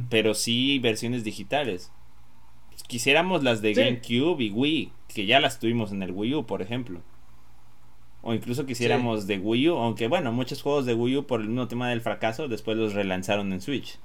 Pero 0.10 0.34
sí 0.34 0.80
versiones 0.80 1.24
digitales. 1.24 1.92
Quisiéramos 2.88 3.44
las 3.44 3.62
de 3.62 3.74
GameCube 3.74 4.42
y 4.44 4.50
Wii, 4.50 4.92
que 5.14 5.26
ya 5.28 5.40
las 5.40 5.60
tuvimos 5.60 5.92
en 5.92 6.02
el 6.02 6.14
Wii 6.14 6.36
U, 6.36 6.46
por 6.48 6.64
ejemplo. 6.64 7.02
O 8.24 8.34
incluso 8.34 8.66
quisiéramos 8.66 9.28
de 9.28 9.38
Wii 9.38 9.70
U, 9.70 9.76
aunque 9.76 10.08
bueno, 10.08 10.32
muchos 10.32 10.64
juegos 10.64 10.88
de 10.88 10.96
Wii 10.96 11.18
U 11.18 11.28
por 11.28 11.42
el 11.42 11.50
mismo 11.50 11.68
tema 11.68 11.90
del 11.90 12.02
fracaso, 12.02 12.48
después 12.48 12.76
los 12.76 12.94
relanzaron 12.94 13.54
en 13.54 13.62
Switch. 13.62 14.00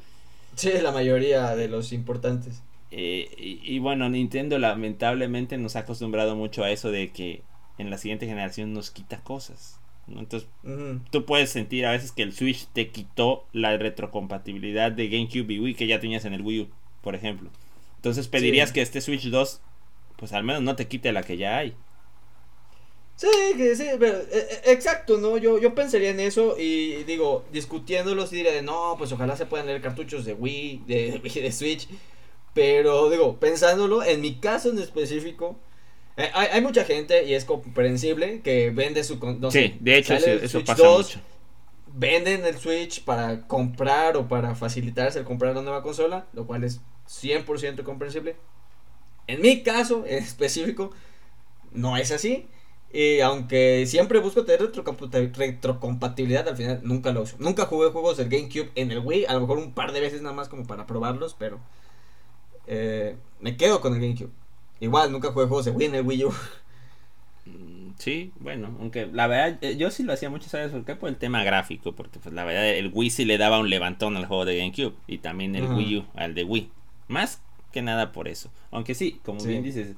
Sí, 0.57 0.73
la 0.83 0.93
mayoría 0.93 1.57
de 1.57 1.69
los 1.69 1.93
importantes. 1.93 2.63
Eh, 2.91 3.31
y, 3.39 3.61
y, 3.63 3.79
bueno, 3.79 4.11
Nintendo 4.11 4.59
lamentablemente 4.59 5.57
nos 5.57 5.77
ha 5.77 5.81
acostumbrado 5.81 6.37
mucho 6.37 6.65
a 6.65 6.71
eso 6.71 6.91
de 6.91 7.13
que 7.13 7.43
en 7.79 7.89
la 7.89 7.97
siguiente 7.97 8.27
generación 8.27 8.75
nos 8.75 8.91
quita 8.91 9.21
cosas. 9.23 9.79
Entonces, 10.09 10.49
tú 11.11 11.25
puedes 11.25 11.51
sentir 11.51 11.87
a 11.87 11.93
veces 11.93 12.13
que 12.13 12.23
el 12.23 12.33
Switch 12.33 12.67
te 12.73 12.91
quitó 12.91 13.47
la 13.53 13.77
retrocompatibilidad 13.77 14.93
de 14.93 15.09
GameCube 15.09 15.55
y 15.55 15.61
Wii 15.61 15.75
que 15.75 15.87
ya 15.87 16.01
tenías 16.01 16.25
en 16.25 16.35
el 16.35 16.43
Wii 16.43 16.61
U, 16.63 16.69
por 17.01 17.15
ejemplo. 17.15 17.51
Entonces 17.97 18.29
pedirías 18.29 18.73
que 18.73 18.83
este 18.83 19.01
Switch 19.01 19.29
2, 19.31 19.61
pues 20.17 20.33
al 20.33 20.45
menos 20.45 20.63
no 20.63 20.77
te 20.77 20.89
quite 20.89 21.13
la 21.13 21.23
que 21.23 21.37
ya 21.37 21.59
hay. 21.59 21.75
Sí, 23.17 23.29
sí, 23.77 23.87
pero, 24.01 24.19
eh, 24.19 24.27
eh, 24.33 24.61
exacto, 24.67 25.19
¿no? 25.19 25.37
Yo, 25.39 25.59
yo 25.61 25.75
pensaría 25.75 26.11
en 26.11 26.19
eso 26.19 26.57
y 26.59 27.05
digo, 27.05 27.45
discutiéndolo, 27.53 28.27
sí 28.27 28.37
diría 28.37 28.53
de 28.53 28.63
no, 28.63 28.97
pues 28.99 29.13
ojalá 29.13 29.37
se 29.37 29.47
puedan 29.47 29.67
leer 29.67 29.81
cartuchos 29.81 30.25
de 30.25 30.35
Wii, 30.35 30.85
de, 30.87 31.21
de 31.43 31.53
Switch. 31.53 31.89
Pero 32.55 33.11
digo, 33.11 33.39
pensándolo, 33.39 34.03
en 34.03 34.21
mi 34.21 34.37
caso 34.41 34.71
en 34.71 34.79
específico, 34.79 35.57
eh, 36.17 36.31
hay, 36.35 36.61
mucha 36.61 36.85
gente, 36.85 37.25
y 37.25 37.35
es 37.35 37.45
comprensible, 37.45 38.41
que 38.43 38.71
vende 38.71 39.03
su... 39.03 39.19
sí, 39.51 39.77
de 39.81 39.97
hecho, 39.97 40.15
eso 40.15 40.63
pasa 40.65 40.85
mucho. 40.85 41.21
venden 41.95 42.45
el 42.45 42.59
Switch 42.59 43.03
para 43.03 43.47
comprar 43.47 44.17
o 44.17 44.29
para 44.29 44.55
facilitarse 44.55 45.21
el 45.21 45.25
comprar 45.25 45.53
una 45.53 45.63
nueva 45.63 45.83
consola, 45.83 46.27
lo 46.35 46.47
cual 46.47 46.65
es 46.65 46.81
100% 47.09 47.83
comprensible. 47.83 48.37
En 49.27 49.41
mi 49.41 49.63
caso 49.63 50.05
en 50.07 50.23
específico, 50.23 50.91
no 51.73 51.97
es 51.97 52.11
así. 52.11 52.47
Y 52.93 53.21
aunque 53.21 53.87
siempre 53.87 54.19
busco 54.19 54.45
tener 54.45 54.71
retrocompatibilidad, 55.35 56.47
al 56.47 56.57
final 56.59 56.81
nunca 56.83 57.11
lo 57.11 57.23
uso. 57.23 57.37
Nunca 57.39 57.65
jugué 57.65 57.89
juegos 57.89 58.19
del 58.19 58.29
GameCube 58.29 58.71
en 58.75 58.91
el 58.91 58.99
Wii, 58.99 59.25
a 59.25 59.33
lo 59.33 59.41
mejor 59.41 59.57
un 59.57 59.73
par 59.73 59.93
de 59.93 60.01
veces 60.01 60.21
nada 60.21 60.35
más 60.35 60.51
como 60.51 60.67
para 60.67 60.87
probarlos, 60.87 61.35
pero 61.39 61.59
eh, 62.67 63.17
me 63.41 63.57
quedo 63.57 63.81
con 63.81 63.95
el 63.95 64.01
GameCube. 64.01 64.31
Igual, 64.83 65.13
nunca 65.13 65.31
jugué 65.31 65.47
juegos 65.47 65.65
de 65.65 65.71
Wii 65.71 65.87
en 65.87 65.95
el 65.95 66.05
Wii 66.05 66.25
U. 66.25 66.33
Mm, 67.47 67.93
sí, 67.99 68.33
bueno, 68.41 68.77
aunque 68.81 69.07
la 69.07 69.29
verdad, 69.29 69.59
eh, 69.63 69.77
yo 69.77 69.93
sí 69.93 70.03
lo 70.03 70.13
hacía 70.13 70.29
muchas 70.29 70.53
veces 70.53 70.73
porque 70.73 70.97
por 70.97 71.09
el 71.09 71.17
tema 71.17 71.45
gráfico, 71.45 71.93
porque 71.93 72.19
pues 72.19 72.35
la 72.35 72.43
verdad 72.43 72.69
el 72.69 72.91
Wii 72.93 73.11
sí 73.11 73.25
le 73.25 73.39
daba 73.39 73.61
un 73.61 73.71
levantón 73.71 74.17
al 74.17 74.27
juego 74.27 74.45
de 74.45 74.59
GameCube 74.59 74.95
y 75.07 75.19
también 75.19 75.55
el 75.55 75.73
Wii 75.73 75.99
U 75.99 76.05
al 76.17 76.35
de 76.35 76.43
Wii. 76.43 76.73
Más 77.07 77.41
que 77.71 77.81
nada 77.81 78.11
por 78.11 78.27
eso. 78.27 78.51
Aunque 78.73 78.97
sí, 78.97 79.21
como 79.25 79.41
bien 79.45 79.63
dices, 79.63 79.95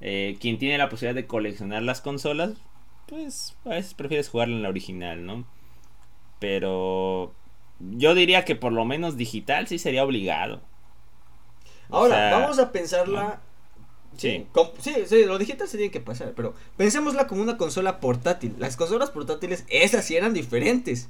eh, 0.00 0.38
quien 0.40 0.56
tiene 0.58 0.78
la 0.78 0.88
posibilidad 0.88 1.14
de 1.14 1.26
coleccionar 1.26 1.82
las 1.82 2.00
consolas, 2.00 2.54
pues 3.08 3.54
a 3.66 3.70
veces 3.70 3.92
prefieres 3.92 4.30
jugarla 4.30 4.56
en 4.56 4.62
la 4.62 4.70
original, 4.70 5.26
¿no? 5.26 5.44
Pero 6.38 7.34
yo 7.80 8.14
diría 8.14 8.46
que 8.46 8.56
por 8.56 8.72
lo 8.72 8.86
menos 8.86 9.18
digital 9.18 9.68
sí 9.68 9.78
sería 9.78 10.04
obligado. 10.04 10.62
Ahora, 11.90 12.30
vamos 12.30 12.58
a 12.58 12.72
pensarla. 12.72 13.42
Sí. 14.16 14.46
Sí, 14.80 14.94
sí, 15.06 15.24
lo 15.24 15.38
digital 15.38 15.68
se 15.68 15.76
tiene 15.76 15.92
que 15.92 16.00
pasar, 16.00 16.32
pero 16.34 16.54
pensémosla 16.76 17.26
como 17.26 17.42
una 17.42 17.56
consola 17.56 18.00
portátil. 18.00 18.54
Las 18.58 18.76
consolas 18.76 19.10
portátiles, 19.10 19.64
esas 19.68 20.04
sí 20.04 20.16
eran 20.16 20.34
diferentes. 20.34 21.08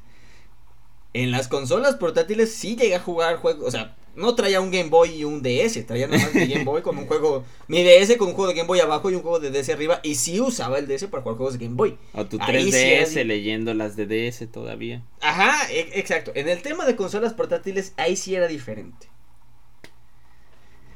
En 1.15 1.31
las 1.31 1.49
consolas 1.49 1.97
portátiles 1.97 2.55
sí 2.55 2.77
llegué 2.77 2.95
a 2.95 3.01
jugar 3.01 3.37
juegos, 3.37 3.67
o 3.67 3.71
sea, 3.71 3.97
no 4.15 4.35
traía 4.35 4.61
un 4.61 4.71
Game 4.71 4.89
Boy 4.89 5.11
y 5.11 5.25
un 5.25 5.43
DS, 5.43 5.87
traía 5.87 6.07
nada 6.07 6.23
más 6.23 6.35
mi 6.35 6.47
Game 6.47 6.65
Boy 6.65 6.81
con 6.81 6.97
un 6.97 7.07
juego, 7.09 7.45
mi 7.69 7.83
DS 7.83 8.17
con 8.17 8.29
un 8.29 8.35
juego 8.35 8.49
de 8.49 8.57
Game 8.57 8.67
Boy 8.67 8.81
abajo 8.81 9.11
y 9.11 9.15
un 9.15 9.23
juego 9.23 9.39
de 9.39 9.51
DS 9.51 9.71
arriba, 9.71 10.01
y 10.03 10.15
sí 10.15 10.41
usaba 10.41 10.79
el 10.79 10.87
DS 10.87 11.07
para 11.09 11.23
jugar 11.23 11.37
juegos 11.37 11.59
de 11.59 11.65
Game 11.67 11.77
Boy. 11.77 11.99
O 12.15 12.25
tu 12.25 12.39
3DS 12.39 13.25
leyendo 13.25 13.75
las 13.75 13.95
de 13.97 14.07
DS 14.07 14.51
todavía. 14.51 15.03
Ajá, 15.21 15.71
e, 15.71 15.91
exacto. 15.95 16.33
En 16.35 16.49
el 16.49 16.63
tema 16.63 16.87
de 16.87 16.97
consolas 16.97 17.35
portátiles, 17.35 17.93
ahí 17.99 18.17
sí 18.17 18.35
era 18.35 18.49
diferente. 18.49 19.09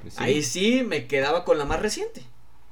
Pues 0.06 0.20
ahí 0.20 0.44
sí 0.44 0.84
me 0.84 1.08
quedaba 1.08 1.44
con 1.44 1.58
la 1.58 1.64
más 1.64 1.82
reciente. 1.82 2.22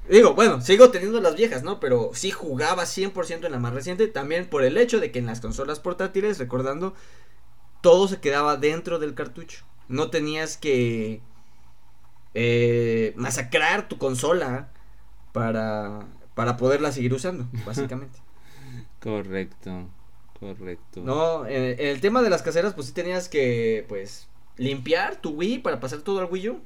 Digo, 0.09 0.35
bueno, 0.35 0.61
sigo 0.61 0.89
teniendo 0.89 1.19
las 1.19 1.35
viejas, 1.35 1.63
¿no? 1.63 1.81
Pero 1.81 2.11
sí 2.13 2.31
jugaba 2.31 2.83
100% 2.83 3.45
en 3.45 3.51
la 3.51 3.59
más 3.59 3.73
reciente, 3.73 4.07
también 4.07 4.49
por 4.49 4.63
el 4.63 4.77
hecho 4.77 5.01
de 5.01 5.11
que 5.11 5.19
en 5.19 5.25
las 5.25 5.41
consolas 5.41 5.81
portátiles, 5.81 6.39
recordando, 6.39 6.93
todo 7.81 8.07
se 8.07 8.21
quedaba 8.21 8.55
dentro 8.55 8.99
del 8.99 9.15
cartucho. 9.15 9.65
No 9.89 10.09
tenías 10.09 10.55
que 10.55 11.19
eh, 12.33 13.11
masacrar 13.17 13.89
tu 13.89 13.97
consola 13.97 14.71
para, 15.33 16.07
para 16.35 16.55
poderla 16.55 16.93
seguir 16.93 17.13
usando, 17.13 17.49
básicamente. 17.65 18.17
correcto, 19.01 19.89
correcto. 20.39 21.01
No, 21.03 21.45
en, 21.45 21.77
el 21.79 21.99
tema 21.99 22.21
de 22.21 22.29
las 22.29 22.43
caseras, 22.43 22.75
pues 22.75 22.87
sí 22.87 22.93
tenías 22.93 23.27
que, 23.27 23.83
pues, 23.89 24.29
limpiar 24.55 25.17
tu 25.17 25.31
Wii 25.31 25.59
para 25.59 25.81
pasar 25.81 25.99
todo 25.99 26.19
al 26.19 26.31
Wii 26.31 26.49
U. 26.49 26.61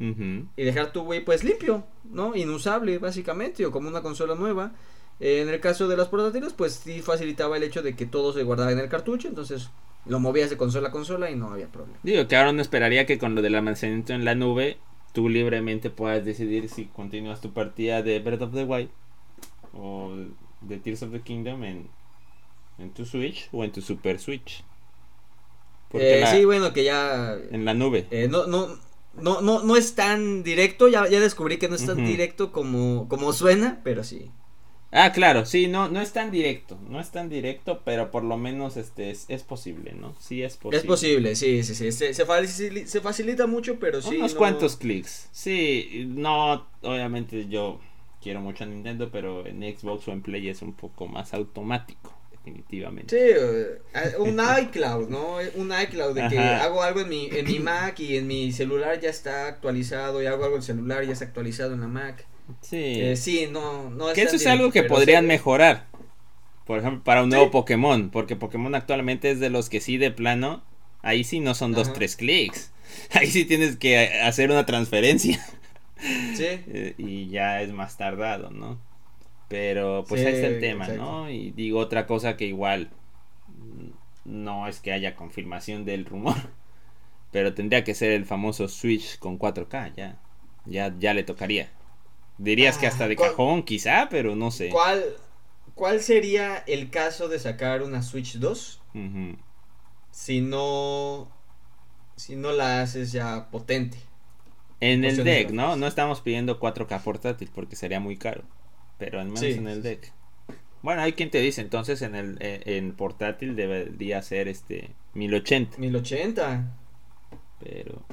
Y 0.00 0.64
dejar 0.64 0.92
tu 0.92 1.02
Wii, 1.02 1.20
pues, 1.20 1.44
limpio, 1.44 1.84
¿no? 2.04 2.34
Inusable, 2.34 2.98
básicamente, 2.98 3.66
o 3.66 3.70
como 3.70 3.88
una 3.88 4.00
consola 4.00 4.34
nueva. 4.34 4.72
en 5.20 5.50
el 5.50 5.60
caso 5.60 5.86
de 5.86 5.96
las 5.96 6.08
portátiles, 6.08 6.54
pues 6.54 6.72
sí 6.72 7.02
facilitaba 7.02 7.58
el 7.58 7.62
hecho 7.62 7.82
de 7.82 7.94
que 7.94 8.06
todo 8.06 8.32
se 8.32 8.42
guardaba 8.42 8.72
en 8.72 8.78
el 8.78 8.88
cartucho, 8.88 9.28
entonces 9.28 9.68
lo 10.06 10.18
movías 10.18 10.50
de 10.50 10.56
consola 10.56 10.88
a 10.88 10.90
consola 10.90 11.30
y 11.30 11.36
no 11.36 11.52
había 11.52 11.68
problema. 11.68 11.98
Digo 12.02 12.26
que 12.26 12.36
ahora 12.36 12.52
no 12.52 12.62
esperaría 12.62 13.04
que 13.06 13.18
con 13.18 13.34
lo 13.34 13.42
del 13.42 13.54
almacenamiento 13.54 14.14
en 14.14 14.24
la 14.24 14.34
nube 14.34 14.78
tú 15.12 15.28
libremente 15.28 15.90
puedas 15.90 16.24
decidir 16.24 16.68
si 16.68 16.86
continúas 16.86 17.40
tu 17.40 17.52
partida 17.52 18.02
de 18.02 18.20
Breath 18.20 18.42
of 18.42 18.54
the 18.54 18.64
Wild 18.64 18.90
o 19.74 20.12
de 20.60 20.78
Tears 20.78 21.02
of 21.02 21.12
the 21.12 21.20
Kingdom 21.20 21.64
en, 21.64 21.88
en 22.78 22.90
tu 22.90 23.04
Switch 23.04 23.48
o 23.52 23.64
en 23.64 23.72
tu 23.72 23.80
Super 23.82 24.18
Switch. 24.18 24.64
Eh, 25.92 26.24
sí, 26.30 26.44
bueno, 26.44 26.72
que 26.72 26.84
ya... 26.84 27.36
En 27.50 27.64
la 27.64 27.74
nube. 27.74 28.06
Eh, 28.10 28.28
no, 28.28 28.46
no, 28.46 28.68
no, 29.14 29.40
no, 29.40 29.62
no 29.62 29.76
es 29.76 29.94
tan 29.94 30.42
directo, 30.42 30.88
ya, 30.88 31.08
ya 31.08 31.20
descubrí 31.20 31.58
que 31.58 31.68
no 31.68 31.74
es 31.74 31.86
tan 31.86 32.04
directo 32.04 32.52
como, 32.52 33.08
como 33.08 33.32
suena, 33.32 33.80
pero 33.82 34.04
sí. 34.04 34.30
Ah, 34.92 35.12
claro, 35.12 35.46
sí, 35.46 35.68
no, 35.68 35.88
no 35.88 36.00
es 36.00 36.12
tan 36.12 36.32
directo, 36.32 36.76
no 36.88 37.00
es 37.00 37.10
tan 37.10 37.28
directo, 37.28 37.82
pero 37.84 38.10
por 38.10 38.24
lo 38.24 38.36
menos 38.36 38.76
este 38.76 39.10
es, 39.10 39.24
es 39.28 39.44
posible, 39.44 39.92
¿no? 39.92 40.14
Sí 40.18 40.42
es 40.42 40.56
posible. 40.56 40.78
Es 40.78 40.84
posible, 40.84 41.36
sí, 41.36 41.62
sí, 41.62 41.74
sí, 41.76 41.92
se, 41.92 42.12
se, 42.12 43.00
facilita, 43.00 43.46
mucho, 43.46 43.78
pero 43.78 44.02
sí. 44.02 44.16
Unos 44.16 44.34
cuantos 44.34 44.76
clics, 44.76 45.28
sí, 45.30 46.06
no, 46.08 46.66
obviamente 46.82 47.46
yo 47.48 47.78
quiero 48.20 48.40
mucho 48.40 48.64
a 48.64 48.66
Nintendo, 48.66 49.10
pero 49.12 49.46
en 49.46 49.62
Xbox 49.62 50.08
o 50.08 50.12
en 50.12 50.22
Play 50.22 50.48
es 50.48 50.60
un 50.60 50.72
poco 50.72 51.06
más 51.06 51.34
automático, 51.34 52.12
definitivamente. 52.44 53.16
Sí, 53.16 53.80
eh, 53.94 54.16
un 54.18 54.40
iCloud, 54.62 55.08
¿no? 55.08 55.36
Un 55.54 55.72
iCloud 55.72 56.14
de 56.14 56.28
que 56.28 56.38
hago 56.38 56.82
algo 56.82 57.00
en 57.00 57.08
mi, 57.08 57.28
en 57.30 57.46
mi 57.46 57.58
Mac 57.58 57.98
y 58.00 58.16
en 58.16 58.26
mi 58.26 58.52
celular 58.52 59.00
ya 59.00 59.10
está 59.10 59.46
actualizado 59.46 60.22
y 60.22 60.26
hago 60.26 60.44
algo 60.44 60.56
en 60.56 60.60
el 60.60 60.66
celular 60.66 61.04
y 61.04 61.08
ya 61.08 61.12
está 61.12 61.26
actualizado 61.26 61.74
en 61.74 61.80
la 61.80 61.88
Mac. 61.88 62.26
Sí. 62.62 63.16
sí, 63.16 63.48
no, 63.50 63.90
no 63.90 64.12
Que 64.12 64.22
eso 64.22 64.36
es 64.36 64.46
algo 64.46 64.70
que 64.70 64.82
podrían 64.82 65.26
mejorar. 65.26 65.86
Por 66.66 66.78
ejemplo, 66.78 67.02
para 67.02 67.22
un 67.22 67.30
nuevo 67.30 67.50
Pokémon. 67.50 68.10
Porque 68.10 68.36
Pokémon 68.36 68.74
actualmente 68.74 69.30
es 69.30 69.40
de 69.40 69.50
los 69.50 69.68
que 69.68 69.80
sí, 69.80 69.98
de 69.98 70.10
plano. 70.10 70.62
Ahí 71.02 71.24
sí 71.24 71.40
no 71.40 71.54
son 71.54 71.72
dos, 71.72 71.92
tres 71.92 72.16
clics. 72.16 72.70
Ahí 73.12 73.28
sí 73.28 73.44
tienes 73.44 73.76
que 73.76 74.20
hacer 74.20 74.50
una 74.50 74.66
transferencia. 74.66 75.44
Sí. 76.34 76.46
Eh, 76.72 76.94
y 76.96 77.28
ya 77.28 77.60
es 77.60 77.72
más 77.72 77.98
tardado, 77.98 78.50
¿no? 78.50 78.80
Pero 79.50 80.04
pues 80.08 80.24
ahí 80.24 80.34
está 80.34 80.46
el 80.46 80.60
tema, 80.60 80.86
¿no? 80.86 81.28
Y 81.28 81.50
digo 81.50 81.80
otra 81.80 82.06
cosa 82.06 82.36
que 82.36 82.46
igual 82.46 82.88
no 84.24 84.68
es 84.68 84.78
que 84.78 84.92
haya 84.92 85.16
confirmación 85.16 85.84
del 85.84 86.04
rumor. 86.04 86.36
Pero 87.32 87.52
tendría 87.52 87.82
que 87.82 87.94
ser 87.94 88.12
el 88.12 88.26
famoso 88.26 88.68
Switch 88.68 89.18
con 89.18 89.40
4K, 89.40 89.94
ya. 89.96 90.20
Ya, 90.66 90.94
ya 91.00 91.14
le 91.14 91.24
tocaría. 91.24 91.68
Dirías 92.38 92.78
que 92.78 92.86
hasta 92.86 93.08
de 93.08 93.14
ah, 93.14 93.22
cajón, 93.22 93.64
quizá, 93.64 94.08
pero 94.08 94.34
no 94.34 94.50
sé. 94.50 94.68
¿Cuál, 94.68 95.02
¿Cuál 95.74 96.00
sería 96.00 96.58
el 96.66 96.90
caso 96.90 97.28
de 97.28 97.38
sacar 97.38 97.82
una 97.82 98.02
Switch 98.02 98.38
2? 98.38 98.80
Si 100.10 100.40
no. 100.40 101.28
Si 102.16 102.36
no 102.36 102.52
la 102.52 102.82
haces 102.82 103.12
ya 103.12 103.50
potente. 103.50 103.98
En 104.80 105.04
el 105.04 105.24
deck, 105.24 105.50
¿no? 105.50 105.76
No 105.76 105.86
estamos 105.86 106.20
pidiendo 106.20 106.58
4K 106.60 107.02
portátil 107.02 107.50
porque 107.54 107.76
sería 107.76 108.00
muy 108.00 108.16
caro. 108.16 108.44
Pero 109.00 109.20
al 109.20 109.26
menos 109.26 109.42
en 109.42 109.66
el 109.66 109.82
deck. 109.82 110.12
Bueno, 110.82 111.02
hay 111.02 111.14
quien 111.14 111.30
te 111.30 111.40
dice, 111.40 111.60
entonces 111.60 112.00
en 112.02 112.14
el 112.14 112.38
en 112.40 112.94
portátil 112.94 113.56
debería 113.56 114.22
ser 114.22 114.46
este 114.46 114.90
1080. 115.14 115.76
1080. 115.78 116.76
Pero 117.58 118.04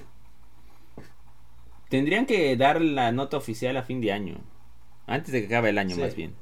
Tendrían 1.89 2.25
que 2.25 2.55
dar 2.57 2.81
la 2.81 3.11
nota 3.11 3.37
oficial 3.37 3.77
a 3.77 3.83
fin 3.83 4.01
de 4.01 4.11
año. 4.11 4.43
Antes 5.05 5.31
de 5.31 5.41
que 5.41 5.47
acabe 5.47 5.69
el 5.69 5.77
año, 5.77 5.95
más 5.95 6.15
bien. 6.15 6.35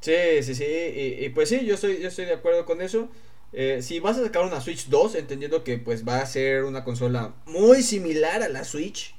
Sí, 0.00 0.42
sí, 0.42 0.54
sí. 0.54 0.64
Y, 0.64 1.28
pues 1.28 1.48
sí, 1.48 1.64
yo 1.64 1.74
estoy, 1.74 2.00
yo 2.00 2.08
estoy 2.08 2.24
de 2.24 2.34
acuerdo 2.34 2.64
con 2.64 2.80
eso. 2.80 3.08
Eh, 3.52 3.80
si 3.82 4.00
vas 4.00 4.18
a 4.18 4.24
sacar 4.24 4.44
una 4.44 4.60
Switch 4.60 4.88
2, 4.88 5.14
entendiendo 5.14 5.62
que 5.62 5.78
pues 5.78 6.06
va 6.06 6.18
a 6.18 6.26
ser 6.26 6.64
una 6.64 6.84
consola 6.84 7.34
muy 7.46 7.82
similar 7.82 8.42
a 8.42 8.48
la 8.48 8.64
Switch. 8.64 9.14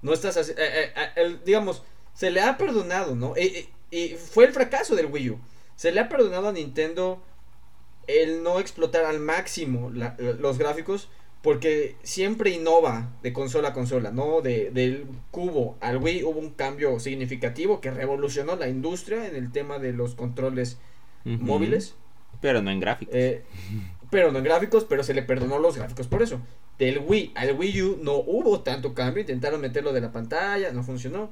No 0.00 0.12
estás 0.14 0.36
eh, 0.48 0.54
eh, 0.56 1.36
digamos, 1.44 1.82
se 2.14 2.30
le 2.30 2.40
ha 2.40 2.56
perdonado, 2.56 3.14
¿no? 3.14 3.34
Y, 3.36 3.68
fue 4.16 4.46
el 4.46 4.52
fracaso 4.52 4.96
del 4.96 5.06
Wii 5.06 5.30
U. 5.30 5.40
Se 5.76 5.92
le 5.92 6.00
ha 6.00 6.08
perdonado 6.08 6.48
a 6.48 6.52
Nintendo 6.52 7.22
el 8.06 8.42
no 8.42 8.58
explotar 8.58 9.04
al 9.04 9.20
máximo 9.20 9.90
los 9.90 10.58
gráficos 10.58 11.10
porque 11.42 11.96
siempre 12.02 12.50
innova 12.50 13.10
de 13.22 13.32
consola 13.32 13.70
a 13.70 13.72
consola, 13.72 14.12
¿no? 14.12 14.40
De, 14.40 14.70
del 14.70 15.06
cubo 15.30 15.76
al 15.80 15.98
Wii 15.98 16.22
hubo 16.22 16.38
un 16.38 16.50
cambio 16.50 16.98
significativo 17.00 17.80
que 17.80 17.90
revolucionó 17.90 18.56
la 18.56 18.68
industria 18.68 19.26
en 19.26 19.34
el 19.34 19.50
tema 19.50 19.78
de 19.78 19.92
los 19.92 20.14
controles 20.14 20.78
móviles. 21.24 21.96
Pero 22.40 22.62
no 22.62 22.70
en 22.70 22.80
gráficos. 22.80 23.14
Eh, 23.14 23.42
pero 24.10 24.30
no 24.30 24.38
en 24.38 24.44
gráficos, 24.44 24.84
pero 24.84 25.02
se 25.02 25.14
le 25.14 25.22
perdonó 25.22 25.58
los 25.58 25.76
gráficos 25.76 26.06
por 26.06 26.22
eso. 26.22 26.40
Del 26.78 27.00
Wii 27.00 27.32
al 27.34 27.52
Wii 27.54 27.82
U 27.82 27.98
no 28.02 28.14
hubo 28.14 28.60
tanto 28.60 28.94
cambio, 28.94 29.20
intentaron 29.20 29.60
meterlo 29.60 29.92
de 29.92 30.00
la 30.00 30.12
pantalla, 30.12 30.72
no 30.72 30.84
funcionó. 30.84 31.30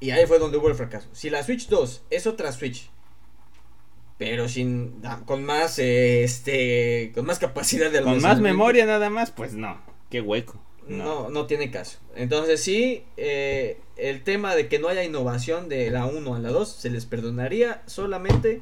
Y 0.00 0.10
ahí 0.10 0.26
fue 0.26 0.38
donde 0.38 0.58
hubo 0.58 0.68
el 0.68 0.74
fracaso. 0.74 1.08
Si 1.12 1.30
la 1.30 1.42
Switch 1.42 1.68
2 1.68 2.04
es 2.10 2.26
otra 2.26 2.52
Switch 2.52 2.90
pero 4.20 4.50
sin 4.50 5.00
con 5.24 5.42
más 5.44 5.78
este 5.78 7.10
con 7.14 7.24
más 7.24 7.38
capacidad 7.38 7.90
de 7.90 8.02
con 8.02 8.20
más 8.20 8.38
memoria 8.38 8.84
nada 8.84 9.08
más 9.08 9.30
pues 9.30 9.54
no. 9.54 9.80
Qué 10.10 10.20
hueco. 10.20 10.62
No 10.86 11.30
no, 11.30 11.46
tiene 11.46 11.70
caso. 11.70 12.00
Entonces 12.14 12.62
sí 12.62 13.04
eh, 13.16 13.80
el 13.96 14.22
tema 14.22 14.54
de 14.54 14.68
que 14.68 14.78
no 14.78 14.88
haya 14.88 15.04
innovación 15.04 15.70
de 15.70 15.90
la 15.90 16.04
1 16.04 16.34
a 16.34 16.38
la 16.38 16.50
2 16.50 16.70
se 16.70 16.90
les 16.90 17.06
perdonaría 17.06 17.82
solamente 17.86 18.60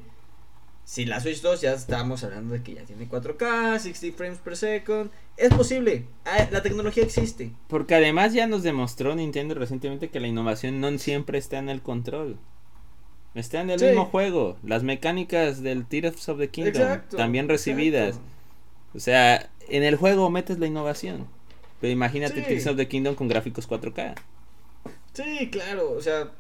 si 0.89 1.05
la 1.05 1.21
Switch 1.21 1.43
2 1.43 1.61
ya 1.61 1.75
estamos 1.75 2.25
hablando 2.25 2.55
de 2.55 2.63
que 2.63 2.73
ya 2.73 2.83
tiene 2.83 3.07
4K, 3.07 3.79
60 3.79 4.17
frames 4.17 4.39
per 4.39 4.57
second. 4.57 5.11
Es 5.37 5.53
posible, 5.53 6.07
ah, 6.25 6.49
la 6.51 6.63
tecnología 6.63 7.05
existe. 7.05 7.51
Porque 7.67 7.95
además 7.95 8.33
ya 8.33 8.47
nos 8.47 8.63
demostró 8.63 9.15
Nintendo 9.15 9.55
recientemente 9.55 10.09
que 10.09 10.19
la 10.19 10.29
innovación 10.29 10.81
no 10.81 10.97
siempre 10.97 11.37
está 11.37 11.59
en 11.59 11.69
el 11.69 11.83
control. 11.83 12.39
Está 13.35 13.61
en 13.61 13.69
el 13.69 13.79
mismo 13.79 14.07
juego. 14.07 14.57
Las 14.63 14.83
mecánicas 14.83 15.63
del 15.63 15.85
Tears 15.85 16.27
of 16.31 16.39
the 16.39 16.49
Kingdom 16.49 17.03
también 17.15 17.51
recibidas. 17.51 18.19
O 18.95 18.99
sea, 18.99 19.51
en 19.69 19.83
el 19.83 19.97
juego 19.97 20.31
metes 20.31 20.59
la 20.59 20.69
innovación. 20.69 21.27
Pero 21.83 21.93
imagínate 21.93 22.41
Tears 22.41 22.67
of 22.67 22.79
the 22.79 22.89
Kingdom 22.89 23.15
con 23.15 23.29
gráficos 23.29 23.69
4K. 23.69 24.15
Sí, 25.13 25.51
claro, 25.51 25.93
o 25.93 26.01
sea, 26.01 26.31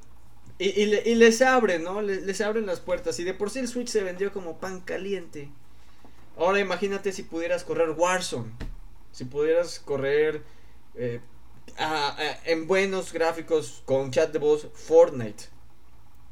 y, 0.58 1.14
les 1.14 1.42
abren, 1.42 1.84
¿no? 1.84 2.02
Les, 2.02 2.40
abren 2.40 2.66
las 2.66 2.80
puertas. 2.80 3.18
Y 3.20 3.24
de 3.24 3.34
por 3.34 3.50
sí 3.50 3.60
el 3.60 3.68
Switch 3.68 3.88
se 3.88 4.02
vendió 4.02 4.32
como 4.32 4.58
pan 4.58 4.80
caliente. 4.80 5.50
Ahora 6.36 6.58
imagínate 6.60 7.12
si 7.12 7.22
pudieras 7.22 7.64
correr 7.64 7.90
Warzone. 7.90 8.50
Si 9.12 9.24
pudieras 9.24 9.78
correr 9.78 10.42
eh, 10.94 11.20
en 12.44 12.66
buenos 12.66 13.12
gráficos 13.12 13.82
con 13.84 14.10
chat 14.10 14.32
de 14.32 14.38
voz 14.38 14.68
Fortnite. 14.74 15.44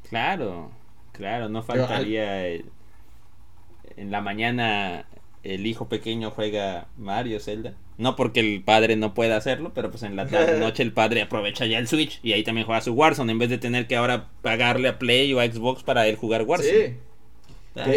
Claro, 0.09 0.71
claro, 1.13 1.49
no 1.49 1.63
faltaría 1.63 2.47
en 2.47 4.11
la 4.11 4.21
mañana 4.21 5.05
el 5.53 5.65
hijo 5.65 5.87
pequeño 5.87 6.31
juega 6.31 6.87
Mario, 6.97 7.39
Zelda. 7.39 7.73
No 7.97 8.15
porque 8.15 8.41
el 8.41 8.63
padre 8.63 8.95
no 8.95 9.13
pueda 9.13 9.37
hacerlo, 9.37 9.71
pero 9.73 9.89
pues 9.89 10.03
en 10.03 10.15
la 10.15 10.27
tarde 10.27 10.59
noche 10.59 10.83
el 10.83 10.93
padre 10.93 11.21
aprovecha 11.21 11.65
ya 11.65 11.79
el 11.79 11.87
Switch 11.87 12.19
y 12.21 12.33
ahí 12.33 12.43
también 12.43 12.65
juega 12.65 12.81
su 12.81 12.93
Warzone 12.93 13.31
en 13.31 13.39
vez 13.39 13.49
de 13.49 13.57
tener 13.57 13.87
que 13.87 13.95
ahora 13.95 14.29
pagarle 14.41 14.89
a 14.89 14.99
Play 14.99 15.33
o 15.33 15.39
a 15.39 15.45
Xbox 15.45 15.83
para 15.83 16.07
él 16.07 16.15
jugar 16.15 16.43
Warzone. 16.43 16.87
Sí. 16.87 16.95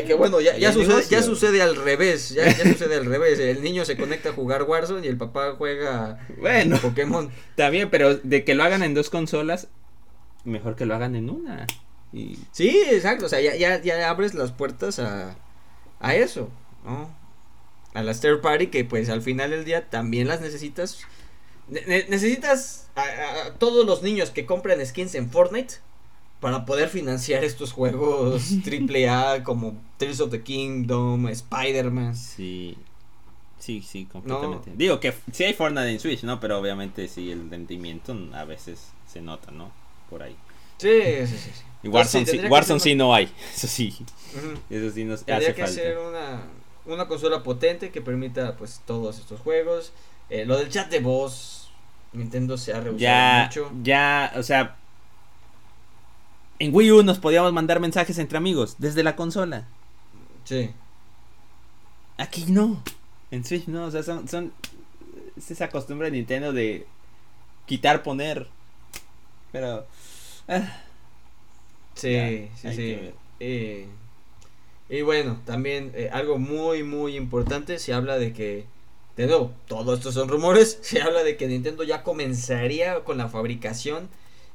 Que, 0.06 0.12
bueno, 0.12 0.42
ya, 0.42 0.58
ya, 0.58 0.72
sucede, 0.72 1.02
ya, 1.08 1.22
sucede, 1.22 1.62
al 1.62 1.74
revés, 1.74 2.30
ya, 2.30 2.54
sucede 2.64 2.96
al 2.96 3.06
revés. 3.06 3.38
El 3.38 3.62
niño 3.62 3.86
se 3.86 3.96
conecta 3.96 4.28
a 4.28 4.32
jugar 4.32 4.64
Warzone 4.64 5.06
y 5.06 5.08
el 5.08 5.16
papá 5.16 5.54
juega 5.56 6.18
bueno, 6.38 6.76
Pokémon. 6.76 7.30
Está 7.50 7.70
bien, 7.70 7.88
pero 7.88 8.16
de 8.16 8.44
que 8.44 8.54
lo 8.54 8.62
hagan 8.62 8.82
en 8.82 8.92
dos 8.92 9.08
consolas, 9.08 9.68
mejor 10.44 10.76
que 10.76 10.84
lo 10.84 10.94
hagan 10.94 11.16
en 11.16 11.30
una. 11.30 11.66
Y... 12.12 12.38
Sí, 12.52 12.82
exacto, 12.90 13.26
o 13.26 13.28
sea, 13.28 13.40
ya, 13.40 13.56
ya, 13.56 13.80
ya 13.80 14.10
abres 14.10 14.34
las 14.34 14.52
puertas 14.52 14.98
a, 14.98 15.36
a 15.98 16.14
eso, 16.14 16.50
¿no? 16.84 17.19
A 17.94 18.02
las 18.02 18.20
third 18.20 18.40
party 18.40 18.68
que 18.68 18.84
pues 18.84 19.08
al 19.08 19.22
final 19.22 19.50
del 19.50 19.64
día 19.64 19.88
también 19.88 20.28
las 20.28 20.40
necesitas. 20.40 21.00
necesitas 21.68 22.88
a, 22.96 23.54
todos 23.58 23.86
los 23.86 24.02
niños 24.02 24.30
que 24.30 24.46
compran 24.46 24.84
skins 24.84 25.14
en 25.14 25.30
Fortnite 25.30 25.74
para 26.40 26.64
poder 26.64 26.88
financiar 26.88 27.44
estos 27.44 27.72
juegos 27.72 28.52
AAA 28.66 29.42
como 29.44 29.74
Tales 29.98 30.20
of 30.20 30.30
the 30.30 30.42
Kingdom, 30.42 31.28
Spider-Man. 31.28 32.14
Sí. 32.14 32.76
Sí, 33.58 33.82
sí, 33.86 34.06
completamente. 34.06 34.72
Digo 34.74 35.00
que 35.00 35.12
sí 35.32 35.44
hay 35.44 35.52
Fortnite 35.52 35.90
en 35.90 36.00
Switch, 36.00 36.22
¿no? 36.22 36.40
Pero 36.40 36.58
obviamente 36.58 37.08
sí 37.08 37.30
el 37.30 37.50
rendimiento 37.50 38.16
a 38.32 38.44
veces 38.44 38.88
se 39.06 39.20
nota, 39.20 39.50
¿no? 39.50 39.70
Por 40.08 40.22
ahí. 40.22 40.34
Sí, 40.78 41.26
sí, 41.26 41.36
sí. 41.36 41.50
Y 41.82 41.88
Warzone, 41.88 42.80
sí, 42.80 42.94
no 42.94 43.14
hay, 43.14 43.30
eso 43.54 43.66
sí. 43.66 43.94
Eso 44.70 44.90
sí 44.90 45.04
nos 45.04 45.28
hace 45.28 45.54
que 45.54 45.66
ser 45.66 45.98
una 45.98 46.42
una 46.94 47.08
consola 47.08 47.42
potente 47.42 47.90
que 47.90 48.00
permita 48.00 48.56
pues 48.56 48.82
todos 48.86 49.18
estos 49.18 49.40
juegos. 49.40 49.92
Eh, 50.28 50.44
lo 50.44 50.56
del 50.56 50.68
chat 50.68 50.90
de 50.90 51.00
voz, 51.00 51.70
Nintendo 52.12 52.56
se 52.56 52.72
ha 52.72 52.80
rehusado 52.80 52.98
ya, 52.98 53.44
mucho. 53.46 53.72
Ya, 53.82 54.32
o 54.36 54.42
sea, 54.42 54.76
en 56.58 56.74
Wii 56.74 56.92
U 56.92 57.02
nos 57.02 57.18
podíamos 57.18 57.52
mandar 57.52 57.80
mensajes 57.80 58.18
entre 58.18 58.38
amigos 58.38 58.76
desde 58.78 59.02
la 59.02 59.16
consola. 59.16 59.66
Sí. 60.44 60.70
Aquí 62.18 62.44
no. 62.48 62.82
En 63.30 63.44
Switch 63.44 63.66
no, 63.66 63.84
o 63.84 63.90
sea, 63.90 64.02
son, 64.02 64.28
son 64.28 64.52
es 65.36 65.50
esa 65.50 65.70
costumbre 65.70 66.10
de 66.10 66.18
Nintendo 66.18 66.52
de 66.52 66.86
quitar, 67.66 68.02
poner. 68.02 68.46
Pero 69.52 69.86
ah. 70.48 70.82
Sí, 71.94 72.48
sí, 72.56 72.74
sí. 72.74 73.10
Eh, 73.40 73.86
y 74.90 75.02
bueno, 75.02 75.40
también 75.46 75.92
eh, 75.94 76.10
algo 76.12 76.38
muy, 76.38 76.82
muy 76.82 77.16
importante, 77.16 77.78
se 77.78 77.94
habla 77.94 78.18
de 78.18 78.32
que, 78.32 78.66
de 79.16 79.26
nuevo, 79.26 79.52
todo 79.68 79.94
esto 79.94 80.10
son 80.10 80.28
rumores, 80.28 80.78
se 80.82 81.00
habla 81.00 81.22
de 81.22 81.36
que 81.36 81.46
Nintendo 81.46 81.84
ya 81.84 82.02
comenzaría 82.02 83.04
con 83.04 83.16
la 83.16 83.28
fabricación 83.28 84.08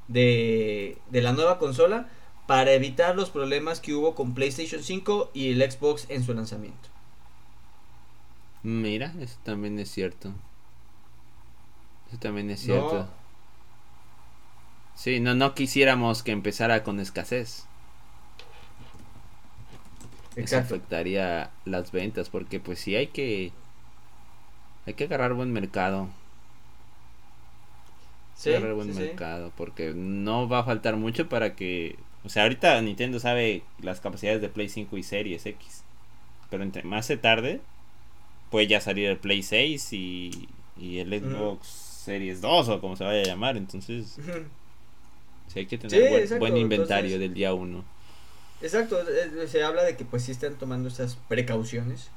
de, 0.09 0.97
de 1.09 1.21
la 1.21 1.31
nueva 1.31 1.57
consola 1.57 2.09
para 2.47 2.73
evitar 2.73 3.15
los 3.15 3.29
problemas 3.29 3.79
que 3.79 3.95
hubo 3.95 4.13
con 4.13 4.35
PlayStation 4.35 4.83
5 4.83 5.31
y 5.33 5.51
el 5.53 5.71
Xbox 5.71 6.05
en 6.09 6.23
su 6.23 6.33
lanzamiento. 6.33 6.89
Mira, 8.61 9.13
eso 9.19 9.37
también 9.43 9.79
es 9.79 9.89
cierto. 9.89 10.33
Eso 12.09 12.17
también 12.19 12.49
es 12.49 12.59
cierto. 12.59 13.07
Sí, 14.95 15.19
no, 15.19 15.33
no 15.33 15.55
quisiéramos 15.55 16.23
que 16.23 16.31
empezara 16.31 16.83
con 16.83 16.99
escasez. 16.99 17.65
Eso 20.35 20.57
afectaría 20.57 21.51
las 21.63 21.91
ventas 21.91 22.29
porque 22.29 22.59
pues 22.59 22.79
sí 22.79 22.95
hay 22.95 23.07
que 23.07 23.51
hay 24.85 24.93
que 24.93 25.05
agarrar 25.05 25.33
buen 25.33 25.51
mercado. 25.51 26.09
Sí, 28.35 28.49
agarrar 28.49 28.73
buen 28.73 28.93
mercado 28.93 29.51
porque 29.55 29.93
no 29.95 30.49
va 30.49 30.59
a 30.59 30.63
faltar 30.63 30.97
mucho 30.97 31.29
para 31.29 31.55
que 31.55 31.97
o 32.25 32.29
sea, 32.29 32.43
ahorita 32.43 32.81
Nintendo 32.81 33.19
sabe 33.19 33.61
las 33.81 34.01
capacidades 34.01 34.41
de 34.41 34.49
Play 34.49 34.67
5 34.67 34.97
y 34.97 35.03
Series 35.03 35.45
X. 35.45 35.83
Pero 36.49 36.63
entre 36.63 36.83
más 36.83 37.05
se 37.05 37.17
tarde 37.17 37.61
puede 38.49 38.67
ya 38.67 38.81
salir 38.81 39.09
el 39.09 39.17
Play 39.17 39.43
6 39.43 39.93
y, 39.93 40.49
y 40.79 40.99
el 40.99 41.09
Xbox 41.19 41.67
Series 41.67 42.41
2 42.41 42.69
o 42.69 42.81
como 42.81 42.95
se 42.95 43.03
vaya 43.03 43.21
a 43.21 43.25
llamar, 43.25 43.57
entonces 43.57 44.17
sí 45.47 45.59
hay 45.59 45.65
que 45.65 45.77
tener 45.77 46.39
buen, 46.39 46.57
inventario 46.57 47.19
del 47.19 47.33
día 47.33 47.53
1. 47.53 47.83
Exacto, 48.61 48.99
eh, 49.01 49.47
se 49.47 49.63
habla 49.63 49.83
de 49.83 49.95
que 49.95 50.05
pues 50.05 50.23
sí 50.23 50.31
están 50.31 50.55
tomando 50.55 50.87
estas 50.87 51.15
precauciones. 51.27 52.09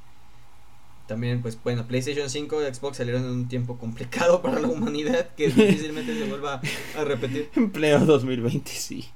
También, 1.06 1.40
pues 1.40 1.58
bueno, 1.62 1.86
PlayStation 1.86 2.28
5 2.28 2.62
y 2.62 2.74
Xbox 2.74 2.98
salieron 2.98 3.24
en 3.24 3.30
un 3.30 3.48
tiempo 3.48 3.78
complicado 3.78 4.42
para 4.42 4.60
la 4.60 4.68
humanidad 4.68 5.34
que 5.34 5.46
difícilmente 5.48 6.18
se 6.18 6.28
vuelva 6.28 6.60
a 6.96 7.04
repetir. 7.04 7.50
Empleo 7.54 8.00
2020, 8.00 8.70
sí. 8.70 9.08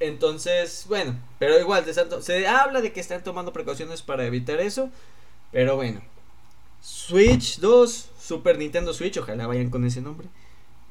Entonces, 0.00 0.86
bueno, 0.88 1.16
pero 1.38 1.60
igual, 1.60 1.84
se 2.20 2.46
habla 2.48 2.80
de 2.80 2.92
que 2.92 2.98
están 2.98 3.22
tomando 3.22 3.52
precauciones 3.52 4.02
para 4.02 4.26
evitar 4.26 4.60
eso. 4.60 4.90
Pero 5.52 5.76
bueno, 5.76 6.02
Switch 6.80 7.60
2, 7.60 8.10
Super 8.18 8.58
Nintendo 8.58 8.92
Switch, 8.92 9.16
ojalá 9.18 9.46
vayan 9.46 9.70
con 9.70 9.84
ese 9.84 10.00
nombre. 10.00 10.28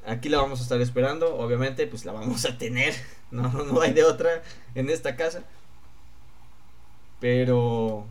Aquí 0.05 0.29
la 0.29 0.37
vamos 0.37 0.59
a 0.59 0.63
estar 0.63 0.81
esperando, 0.81 1.35
obviamente, 1.37 1.85
pues 1.87 2.05
la 2.05 2.11
vamos 2.11 2.45
a 2.45 2.57
tener. 2.57 2.93
No, 3.31 3.47
no 3.49 3.79
hay 3.79 3.93
de 3.93 4.03
otra 4.03 4.43
en 4.75 4.89
esta 4.89 5.15
casa. 5.15 5.45
Pero. 7.21 8.05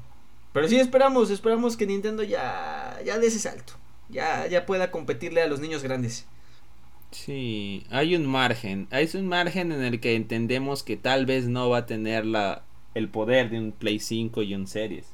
Pero 0.55 0.67
sí 0.67 0.81
esperamos, 0.81 1.29
esperamos 1.29 1.77
que 1.77 1.87
Nintendo 1.87 2.23
ya. 2.23 2.99
ya 3.05 3.19
dé 3.19 3.27
ese 3.27 3.39
salto. 3.39 3.75
Ya, 4.09 4.47
ya 4.47 4.65
pueda 4.65 4.91
competirle 4.91 5.43
a 5.43 5.47
los 5.47 5.61
niños 5.61 5.83
grandes. 5.83 6.25
Sí, 7.11 7.85
hay 7.91 8.17
un 8.17 8.25
margen. 8.25 8.87
Hay 8.91 9.11
un 9.13 9.29
margen 9.29 9.73
en 9.73 9.83
el 9.83 10.01
que 10.01 10.15
entendemos 10.15 10.83
que 10.83 10.97
tal 10.97 11.27
vez 11.27 11.49
no 11.49 11.69
va 11.69 11.79
a 11.79 11.87
tener 11.87 12.25
la, 12.25 12.63
el 12.95 13.09
poder 13.09 13.51
de 13.51 13.59
un 13.59 13.73
Play 13.73 13.99
5 13.99 14.43
y 14.43 14.55
un 14.55 14.67
Series. 14.67 15.07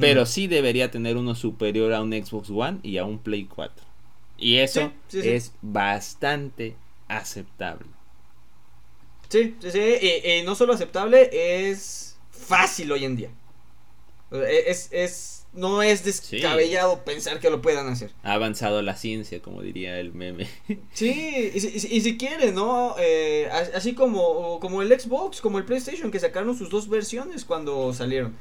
Pero 0.00 0.24
sí 0.24 0.46
debería 0.46 0.90
tener 0.90 1.18
uno 1.18 1.34
superior 1.34 1.92
a 1.92 2.02
un 2.02 2.10
Xbox 2.10 2.48
One 2.48 2.78
y 2.82 2.96
a 2.96 3.04
un 3.04 3.18
Play 3.18 3.44
4. 3.44 3.84
Y 4.38 4.58
eso 4.58 4.92
es 5.12 5.52
bastante 5.62 6.76
aceptable. 7.08 7.86
Sí, 9.28 9.56
sí, 9.60 9.70
sí. 9.70 10.22
Y, 10.24 10.42
no 10.44 10.54
solo 10.54 10.74
aceptable, 10.74 11.30
es 11.32 12.16
fácil 12.30 12.92
hoy 12.92 13.04
en 13.04 13.16
día. 13.16 13.30
Es, 14.30 14.88
es, 14.90 15.46
no 15.52 15.82
es 15.82 16.04
descabellado 16.04 17.04
pensar 17.04 17.38
que 17.38 17.50
lo 17.50 17.62
puedan 17.62 17.88
hacer. 17.88 18.10
Ha 18.22 18.34
avanzado 18.34 18.82
la 18.82 18.96
ciencia, 18.96 19.40
como 19.40 19.62
diría 19.62 19.98
el 19.98 20.12
meme. 20.12 20.48
Sí, 20.92 21.52
y, 21.54 21.58
y, 21.58 22.00
si 22.00 22.16
quieren, 22.16 22.54
¿no? 22.54 22.96
Eh, 22.98 23.48
así 23.74 23.94
como, 23.94 24.58
como 24.60 24.82
el 24.82 24.98
Xbox, 24.98 25.40
como 25.40 25.58
el 25.58 25.64
PlayStation, 25.64 26.10
que 26.10 26.18
sacaron 26.20 26.56
sus 26.56 26.70
dos 26.70 26.88
versiones 26.88 27.44
cuando 27.44 27.92
salieron. 27.92 28.34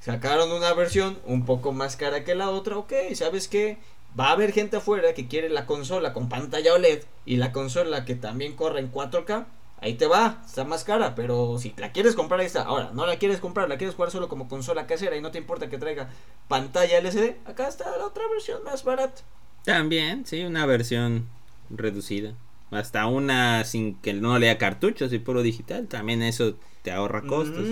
Sacaron 0.00 0.52
una 0.52 0.74
versión 0.74 1.18
un 1.24 1.46
poco 1.46 1.72
más 1.72 1.96
cara 1.96 2.24
que 2.24 2.34
la 2.34 2.50
otra, 2.50 2.76
ok, 2.76 2.92
¿sabes 3.14 3.48
qué? 3.48 3.78
Va 4.18 4.28
a 4.28 4.32
haber 4.32 4.52
gente 4.52 4.76
afuera 4.76 5.14
que 5.14 5.28
quiere 5.28 5.48
la 5.48 5.66
consola 5.66 6.12
con 6.12 6.28
pantalla 6.28 6.74
OLED 6.74 7.04
y 7.24 7.36
la 7.36 7.52
consola 7.52 8.04
que 8.04 8.14
también 8.14 8.54
corre 8.54 8.80
en 8.80 8.92
4K. 8.92 9.46
Ahí 9.80 9.94
te 9.94 10.06
va, 10.06 10.42
está 10.46 10.64
más 10.64 10.84
cara, 10.84 11.14
pero 11.14 11.58
si 11.58 11.74
la 11.76 11.92
quieres 11.92 12.14
comprar 12.14 12.40
ahí 12.40 12.46
está. 12.46 12.62
Ahora, 12.62 12.92
no 12.94 13.06
la 13.06 13.18
quieres 13.18 13.40
comprar, 13.40 13.68
la 13.68 13.76
quieres 13.76 13.96
jugar 13.96 14.10
solo 14.10 14.28
como 14.28 14.48
consola 14.48 14.86
casera 14.86 15.16
y 15.16 15.20
no 15.20 15.30
te 15.30 15.38
importa 15.38 15.68
que 15.68 15.76
traiga 15.76 16.08
pantalla 16.48 16.98
LCD, 16.98 17.36
acá 17.44 17.68
está 17.68 17.94
la 17.96 18.06
otra 18.06 18.22
versión 18.28 18.64
más 18.64 18.84
barata. 18.84 19.22
También, 19.64 20.24
sí, 20.24 20.42
una 20.42 20.64
versión 20.64 21.26
reducida. 21.68 22.34
Hasta 22.70 23.06
una 23.06 23.64
sin 23.64 23.96
que 23.96 24.14
no 24.14 24.38
lea 24.38 24.58
cartuchos 24.58 25.12
y 25.12 25.18
puro 25.18 25.42
digital, 25.42 25.86
también 25.86 26.22
eso 26.22 26.54
te 26.82 26.90
ahorra 26.90 27.22
costos. 27.22 27.66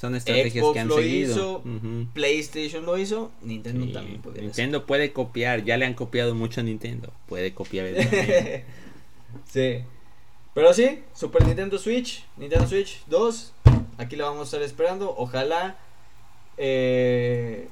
Son 0.00 0.14
estrategias 0.14 0.64
que 0.72 0.80
han 0.80 0.88
lo 0.88 0.96
seguido. 0.96 1.32
Hizo, 1.34 1.62
PlayStation 2.14 2.86
lo 2.86 2.96
hizo, 2.96 3.30
Nintendo 3.42 3.86
también 3.92 4.22
podría 4.22 4.44
Nintendo 4.44 4.86
puede 4.86 5.12
copiar, 5.12 5.62
ya 5.62 5.76
le 5.76 5.84
han 5.84 5.92
copiado 5.92 6.34
mucho 6.34 6.62
a 6.62 6.64
Nintendo, 6.64 7.12
puede 7.28 7.52
copiar 7.52 7.88
Sí. 9.52 9.84
Pero 10.54 10.72
sí, 10.72 11.00
Super 11.12 11.44
Nintendo 11.44 11.78
Switch, 11.78 12.24
Nintendo 12.38 12.66
Switch 12.66 13.04
2, 13.08 13.52
aquí 13.98 14.16
la 14.16 14.24
vamos 14.24 14.40
a 14.40 14.44
estar 14.44 14.62
esperando, 14.62 15.14
ojalá 15.18 15.76
eh, 16.56 17.68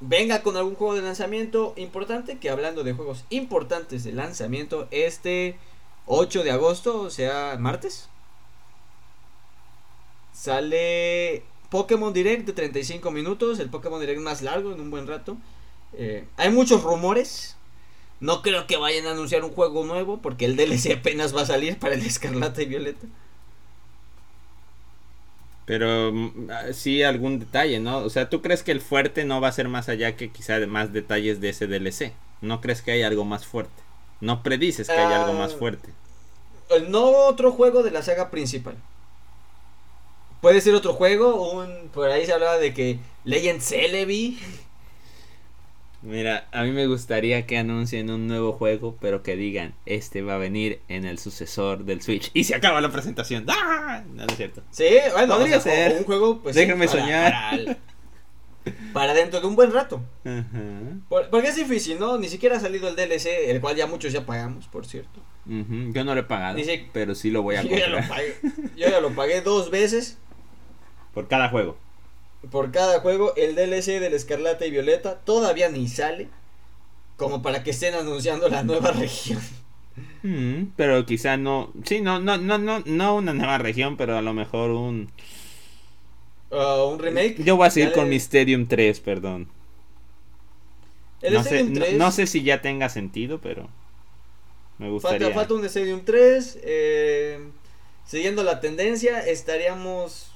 venga 0.00 0.42
con 0.42 0.56
algún 0.56 0.74
juego 0.74 0.94
de 0.94 1.02
lanzamiento 1.02 1.74
importante, 1.76 2.38
que 2.38 2.50
hablando 2.50 2.82
de 2.84 2.94
juegos 2.94 3.24
importantes 3.30 4.04
de 4.04 4.12
lanzamiento, 4.12 4.88
este 4.90 5.58
8 6.06 6.42
de 6.42 6.50
agosto, 6.50 7.02
o 7.02 7.10
sea, 7.10 7.56
martes, 7.58 8.08
sale 10.32 11.42
Pokémon 11.70 12.12
Direct 12.12 12.46
de 12.46 12.52
35 12.52 13.10
minutos, 13.10 13.60
el 13.60 13.68
Pokémon 13.68 14.00
Direct 14.00 14.20
más 14.20 14.42
largo 14.42 14.72
en 14.72 14.80
un 14.80 14.90
buen 14.90 15.06
rato. 15.06 15.36
Eh, 15.92 16.24
hay 16.36 16.50
muchos 16.50 16.82
rumores. 16.82 17.56
No 18.20 18.42
creo 18.42 18.66
que 18.66 18.76
vayan 18.76 19.06
a 19.06 19.12
anunciar 19.12 19.44
un 19.44 19.52
juego 19.52 19.84
nuevo 19.86 20.18
porque 20.20 20.44
el 20.44 20.56
DLC 20.56 20.98
apenas 20.98 21.34
va 21.34 21.42
a 21.42 21.46
salir 21.46 21.78
para 21.78 21.94
el 21.94 22.04
Escarlata 22.04 22.62
y 22.62 22.66
Violeta. 22.66 23.06
Pero 25.70 26.10
mm, 26.12 26.50
ah, 26.50 26.72
sí 26.72 27.04
algún 27.04 27.38
detalle, 27.38 27.78
¿no? 27.78 27.98
O 27.98 28.10
sea, 28.10 28.28
¿tú 28.28 28.42
crees 28.42 28.64
que 28.64 28.72
el 28.72 28.80
fuerte 28.80 29.24
no 29.24 29.40
va 29.40 29.46
a 29.46 29.52
ser 29.52 29.68
más 29.68 29.88
allá 29.88 30.16
que 30.16 30.28
quizá 30.28 30.58
más 30.66 30.92
detalles 30.92 31.40
de 31.40 31.50
ese 31.50 31.68
DLC? 31.68 32.12
¿No 32.40 32.60
crees 32.60 32.82
que 32.82 32.90
hay 32.90 33.02
algo 33.02 33.24
más 33.24 33.46
fuerte? 33.46 33.80
¿No 34.20 34.42
predices 34.42 34.88
que 34.88 34.94
hay 34.94 35.12
algo 35.12 35.32
más 35.34 35.52
ah, 35.54 35.56
fuerte? 35.56 35.90
No 36.88 37.28
otro 37.28 37.52
juego 37.52 37.84
de 37.84 37.92
la 37.92 38.02
saga 38.02 38.32
principal. 38.32 38.74
Puede 40.40 40.60
ser 40.60 40.74
otro 40.74 40.92
juego, 40.92 41.52
un, 41.52 41.88
por 41.90 42.10
ahí 42.10 42.26
se 42.26 42.32
hablaba 42.32 42.58
de 42.58 42.74
que 42.74 42.98
Legend 43.22 43.60
Celebi. 43.60 44.40
Mira, 46.02 46.48
a 46.52 46.62
mí 46.62 46.70
me 46.70 46.86
gustaría 46.86 47.46
que 47.46 47.58
anuncien 47.58 48.10
un 48.10 48.26
nuevo 48.26 48.52
juego, 48.52 48.96
pero 49.00 49.22
que 49.22 49.36
digan, 49.36 49.74
este 49.84 50.22
va 50.22 50.36
a 50.36 50.38
venir 50.38 50.80
en 50.88 51.04
el 51.04 51.18
sucesor 51.18 51.84
del 51.84 52.00
Switch. 52.00 52.30
Y 52.32 52.44
se 52.44 52.54
acaba 52.54 52.80
la 52.80 52.90
presentación. 52.90 53.44
¡Ah! 53.48 54.02
No, 54.14 54.24
es 54.24 54.36
cierto. 54.36 54.62
Sí, 54.70 54.88
bueno, 55.12 55.36
podría 55.36 55.60
ser. 55.60 55.98
Un 55.98 56.04
juego, 56.04 56.40
pues. 56.42 56.56
Déjame 56.56 56.88
soñar. 56.88 57.76
Para, 58.92 59.14
dentro 59.14 59.40
de 59.40 59.46
un 59.46 59.56
buen 59.56 59.72
rato. 59.72 60.02
porque 61.08 61.48
es 61.48 61.56
difícil, 61.56 61.98
¿no? 61.98 62.18
Ni 62.18 62.28
siquiera 62.28 62.56
ha 62.56 62.60
salido 62.60 62.88
el 62.88 62.96
DLC, 62.96 63.48
el 63.48 63.60
cual 63.60 63.76
ya 63.76 63.86
muchos 63.86 64.12
ya 64.12 64.24
pagamos, 64.24 64.68
por 64.68 64.86
cierto. 64.86 65.20
Yo 65.46 66.04
no 66.04 66.14
lo 66.14 66.20
he 66.20 66.24
pagado, 66.24 66.58
pero 66.92 67.14
sí 67.14 67.30
lo 67.30 67.42
voy 67.42 67.56
a 67.56 67.62
yo 67.64 67.76
Ya 67.76 67.88
lo 67.88 68.06
pagué. 68.06 68.36
Yo 68.76 68.88
ya 68.88 69.00
lo 69.00 69.14
pagué 69.14 69.40
dos 69.40 69.70
veces. 69.70 70.18
Por 71.12 71.28
cada 71.28 71.48
juego. 71.48 71.76
Por 72.48 72.72
cada 72.72 73.00
juego, 73.00 73.34
el 73.36 73.54
DLC 73.54 74.00
del 74.00 74.14
Escarlata 74.14 74.64
y 74.64 74.70
Violeta 74.70 75.20
todavía 75.20 75.68
ni 75.68 75.88
sale. 75.88 76.28
Como 77.16 77.42
para 77.42 77.62
que 77.62 77.70
estén 77.70 77.94
anunciando 77.94 78.48
la 78.48 78.62
nueva 78.62 78.90
región. 78.92 79.40
Mm, 80.22 80.72
pero 80.76 81.04
quizá 81.04 81.36
no. 81.36 81.72
Sí, 81.84 82.00
no, 82.00 82.18
no, 82.18 82.38
no, 82.38 82.56
no, 82.56 82.82
no 82.86 83.16
una 83.16 83.34
nueva 83.34 83.58
región, 83.58 83.96
pero 83.98 84.16
a 84.16 84.22
lo 84.22 84.32
mejor 84.32 84.70
un. 84.70 85.10
Uh, 86.50 86.88
un 86.90 86.98
remake. 86.98 87.42
Yo 87.44 87.56
voy 87.56 87.66
a 87.66 87.70
seguir 87.70 87.92
con 87.92 88.08
Mysterium 88.08 88.66
3, 88.66 89.00
perdón. 89.00 89.48
no, 91.30 91.44
sé, 91.44 91.64
No, 91.64 92.10
sé 92.10 92.26
si 92.26 92.42
ya 92.42 92.62
tenga 92.62 92.88
sentido, 92.88 93.40
pero. 93.40 93.68
Me 94.78 94.88
gustaría. 94.88 95.26
Falta, 95.26 95.34
falta 95.34 95.54
un 95.54 95.60
Mysterium 95.60 96.00
3. 96.04 96.58
Eh, 96.62 97.50
siguiendo 98.06 98.42
la 98.42 98.60
tendencia, 98.60 99.20
estaríamos 99.20 100.29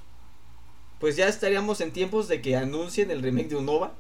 pues 1.01 1.17
ya 1.17 1.29
estaríamos 1.29 1.81
en 1.81 1.93
tiempos 1.93 2.29
de 2.29 2.41
que 2.41 2.57
anuncien 2.57 3.11
el 3.11 3.23
remake 3.23 3.49
de 3.49 3.57
Unova. 3.57 3.93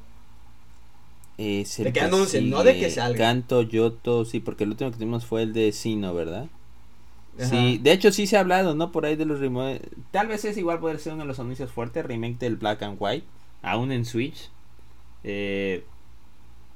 de 1.36 1.92
que 1.92 2.00
anuncien, 2.00 2.50
no 2.50 2.64
de 2.64 2.78
que 2.78 2.90
salga. 2.90 3.18
Canto, 3.18 3.62
Yoto, 3.62 4.24
sí, 4.24 4.40
porque 4.40 4.64
el 4.64 4.70
último 4.70 4.90
que 4.90 4.96
tuvimos 4.96 5.26
fue 5.26 5.42
el 5.42 5.52
de 5.52 5.72
Sino, 5.72 6.14
¿verdad? 6.14 6.46
Sí, 7.38 7.78
de 7.82 7.92
hecho 7.92 8.12
sí 8.12 8.26
se 8.26 8.36
ha 8.36 8.40
hablado, 8.40 8.74
¿no? 8.74 8.92
Por 8.92 9.06
ahí 9.06 9.16
de 9.16 9.24
los 9.24 9.40
remakes. 9.40 9.82
Tal 10.12 10.28
vez 10.28 10.44
es 10.44 10.56
igual 10.56 10.78
poder 10.78 11.00
ser 11.00 11.14
uno 11.14 11.22
de 11.22 11.28
los 11.28 11.40
anuncios 11.40 11.70
fuertes, 11.70 12.06
remake 12.06 12.38
del 12.38 12.56
Black 12.56 12.82
and 12.82 12.96
White, 13.00 13.26
aún 13.62 13.90
en 13.90 14.04
Switch. 14.04 14.50
Eh, 15.24 15.84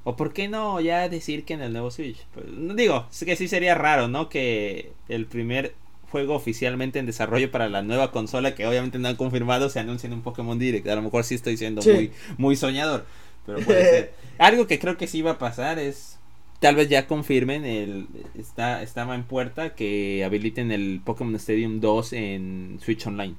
o 0.05 0.17
por 0.17 0.33
qué 0.33 0.49
no 0.49 0.81
ya 0.81 1.09
decir 1.09 1.45
que 1.45 1.55
en 1.55 1.63
el 1.63 1.73
nuevo 1.73 1.91
Switch. 1.91 2.27
Pues, 2.35 2.47
digo, 2.77 3.07
es 3.11 3.25
que 3.25 3.37
sí 3.37 3.47
sería 3.47 3.75
raro, 3.75 4.09
¿no? 4.09 4.29
Que 4.29 4.91
el 5.09 5.27
primer 5.27 5.75
juego 6.11 6.35
oficialmente 6.35 6.99
en 6.99 7.07
desarrollo 7.07 7.51
para 7.51 7.69
la 7.69 7.83
nueva 7.83 8.11
consola 8.11 8.55
que 8.55 8.67
obviamente 8.67 8.99
no 8.99 9.09
han 9.09 9.17
confirmado 9.17 9.69
se 9.69 9.81
anuncia 9.81 10.07
en 10.07 10.15
un 10.15 10.23
Pokémon 10.23 10.59
Direct. 10.59 10.89
A 10.89 10.97
lo 10.97 11.03
mejor 11.03 11.25
sí 11.25 11.35
estoy 11.35 11.57
siendo 11.57 11.83
muy, 11.83 12.13
muy 12.37 12.57
soñador. 12.57 13.07
Pero 13.47 13.61
puede 13.61 13.91
ser. 13.91 14.15
Algo 14.39 14.67
que 14.67 14.79
creo 14.79 14.97
que 14.97 15.07
sí 15.07 15.23
va 15.23 15.33
a 15.33 15.39
pasar 15.39 15.79
es. 15.79 16.19
Tal 16.61 16.75
vez 16.75 16.89
ya 16.89 17.07
confirmen 17.07 17.65
el. 17.65 18.09
Está, 18.37 18.83
estaba 18.83 19.15
en 19.15 19.25
puerta 19.25 19.75
que 19.75 20.25
habiliten 20.25 20.73
el 20.73 21.01
Pokémon 21.05 21.35
Stadium 21.37 21.81
2 21.81 22.13
en 22.15 22.79
Switch 22.83 23.07
Online. 23.07 23.35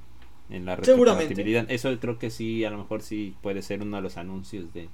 En 0.48 0.64
la 0.64 0.82
Seguramente. 0.82 1.64
Eso 1.68 1.96
creo 2.00 2.18
que 2.18 2.30
sí, 2.30 2.64
a 2.64 2.70
lo 2.70 2.78
mejor 2.78 3.02
sí 3.02 3.34
puede 3.42 3.62
ser 3.62 3.82
uno 3.82 3.96
de 3.98 4.02
los 4.02 4.16
anuncios 4.16 4.72
de. 4.72 4.88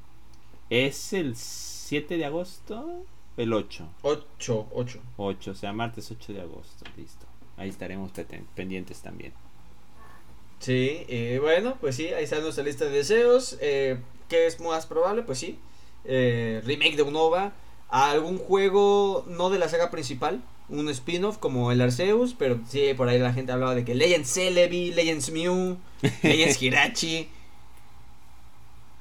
¿Es 0.69 1.13
el 1.13 1.37
7 1.37 2.17
de 2.17 2.25
agosto? 2.25 3.05
El 3.37 3.53
8. 3.53 3.89
8, 4.03 4.69
8. 4.73 5.01
8, 5.17 5.51
o 5.51 5.55
sea, 5.55 5.73
martes 5.73 6.11
8 6.11 6.33
de 6.33 6.41
agosto. 6.41 6.85
Listo 6.97 7.27
ahí 7.57 7.69
estaremos 7.69 8.13
pendientes 8.55 9.01
también. 9.01 9.33
Sí, 10.59 11.05
eh, 11.09 11.39
bueno, 11.41 11.77
pues 11.81 11.97
sí, 11.97 12.09
ahí 12.09 12.25
está 12.25 12.41
nuestra 12.41 12.65
lista 12.65 12.87
de 12.87 12.91
deseos. 12.91 13.59
Eh, 13.61 13.99
¿Qué 14.29 14.47
es 14.47 14.59
más 14.61 14.87
probable? 14.87 15.23
Pues 15.23 15.39
sí, 15.39 15.59
eh, 16.05 16.63
remake 16.65 16.97
de 16.97 17.03
Unova, 17.03 17.53
algún 17.89 18.39
juego 18.39 19.25
no 19.29 19.51
de 19.51 19.59
la 19.59 19.69
saga 19.69 19.91
principal, 19.91 20.43
un 20.69 20.89
spin-off 20.89 21.39
como 21.39 21.71
el 21.71 21.81
Arceus, 21.81 22.35
pero 22.37 22.59
sí, 22.69 22.95
por 22.97 23.09
ahí 23.09 23.19
la 23.19 23.33
gente 23.33 23.53
hablaba 23.53 23.75
de 23.75 23.85
que 23.85 23.95
Legends 23.95 24.33
Celebi, 24.33 24.93
Legends 24.93 25.31
Mew, 25.31 25.77
Legends 26.23 26.61
Hirachi. 26.61 27.29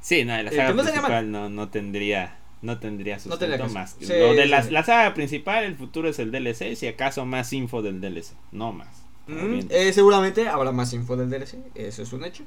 Sí, 0.02 0.24
no, 0.24 0.40
la 0.42 0.52
saga 0.52 0.74
principal 0.74 1.32
no, 1.32 1.50
no 1.50 1.70
tendría 1.70 2.38
no 2.66 2.80
tendría 2.80 3.20
sustento 3.20 3.70
más. 3.70 3.98
Lo 4.02 4.34
de 4.34 4.48
la, 4.48 4.84
saga 4.84 5.14
principal, 5.14 5.64
el 5.64 5.76
futuro 5.76 6.10
es 6.10 6.20
el 6.20 6.32
DLC, 6.32 6.76
si 6.76 6.88
acaso 6.88 7.26
más 7.26 7.54
info 7.54 7.82
del 7.82 8.02
DLC, 8.02 8.34
no 8.52 8.74
más. 8.74 9.04
Mm, 9.28 9.60
eh, 9.70 9.94
seguramente 9.94 10.48
habrá 10.48 10.72
más 10.72 10.94
info 10.94 11.16
del 11.16 11.30
DLC, 11.30 11.56
eso 11.76 12.04
es 12.04 12.14
un 12.14 12.26
hecho. 12.26 12.44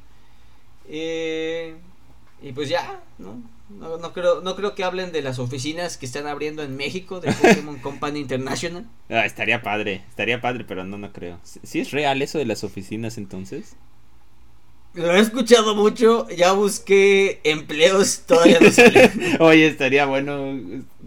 Eh, 0.88 1.76
y 2.42 2.52
pues 2.52 2.68
ya, 2.68 3.00
¿no? 3.18 3.42
No, 3.70 4.12
creo, 4.14 4.40
no 4.40 4.57
creo 4.57 4.74
que 4.74 4.83
hablen 4.83 5.12
de 5.12 5.20
las 5.20 5.38
oficinas 5.38 5.98
que 5.98 6.07
están 6.07 6.26
abriendo 6.26 6.62
en 6.62 6.76
México 6.76 7.20
de 7.20 7.33
Pokémon 7.33 7.78
Company 7.83 8.18
International. 8.18 8.87
Ah, 9.11 9.26
estaría 9.26 9.62
padre, 9.62 10.04
estaría 10.09 10.40
padre, 10.40 10.64
pero 10.66 10.85
no, 10.85 10.96
no 10.96 11.12
creo. 11.12 11.38
¿Sí 11.44 11.78
es 11.78 11.90
real 11.90 12.22
eso 12.22 12.38
de 12.38 12.46
las 12.46 12.64
oficinas 12.64 13.18
entonces? 13.18 13.76
Lo 14.98 15.14
he 15.14 15.20
escuchado 15.20 15.76
mucho, 15.76 16.28
ya 16.28 16.50
busqué 16.50 17.40
empleos, 17.44 18.24
todavía 18.26 18.58
no 18.58 18.68
Oye, 19.46 19.68
estaría 19.68 20.06
bueno 20.06 20.58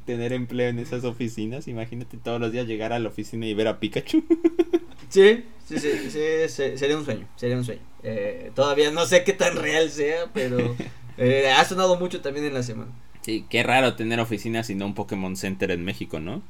tener 0.05 0.31
empleo 0.31 0.69
en 0.69 0.79
esas 0.79 1.03
oficinas. 1.03 1.67
Imagínate 1.67 2.15
todos 2.15 2.39
los 2.39 2.53
días 2.53 2.67
llegar 2.67 2.93
a 2.93 2.99
la 2.99 3.09
oficina 3.09 3.45
y 3.45 3.53
ver 3.53 3.67
a 3.67 3.81
Pikachu. 3.81 4.23
sí, 5.09 5.43
sí, 5.67 5.77
sí, 5.77 6.47
sería 6.47 6.97
un 6.97 7.03
sueño, 7.03 7.27
sería 7.35 7.57
un 7.57 7.65
sueño. 7.65 7.81
Eh, 8.03 8.53
todavía 8.55 8.91
no 8.91 9.05
sé 9.05 9.25
qué 9.25 9.33
tan 9.33 9.57
real 9.57 9.89
sea, 9.89 10.31
pero 10.33 10.57
eh, 11.17 11.51
ha 11.51 11.65
sonado 11.65 11.99
mucho 11.99 12.21
también 12.21 12.45
en 12.45 12.53
la 12.53 12.63
semana. 12.63 12.91
Sí, 13.23 13.45
qué 13.49 13.61
raro 13.61 13.95
tener 13.95 14.21
oficinas 14.21 14.69
y 14.69 14.75
no 14.75 14.85
un 14.85 14.95
Pokémon 14.95 15.35
Center 15.35 15.69
en 15.69 15.83
México, 15.83 16.21
¿no? 16.21 16.41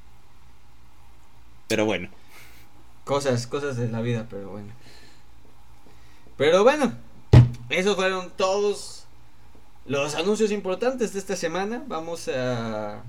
Pero 1.67 1.85
bueno. 1.85 2.09
Cosas, 3.03 3.47
cosas 3.47 3.77
de 3.77 3.89
la 3.89 4.01
vida, 4.01 4.27
pero 4.29 4.51
bueno. 4.51 4.69
Pero 6.37 6.63
bueno, 6.63 6.93
esos 7.73 7.95
fueron 7.95 8.31
todos 8.31 9.05
los 9.85 10.15
anuncios 10.15 10.51
importantes 10.51 11.13
de 11.13 11.19
esta 11.19 11.35
semana. 11.35 11.83
Vamos 11.87 12.27
a, 12.27 13.03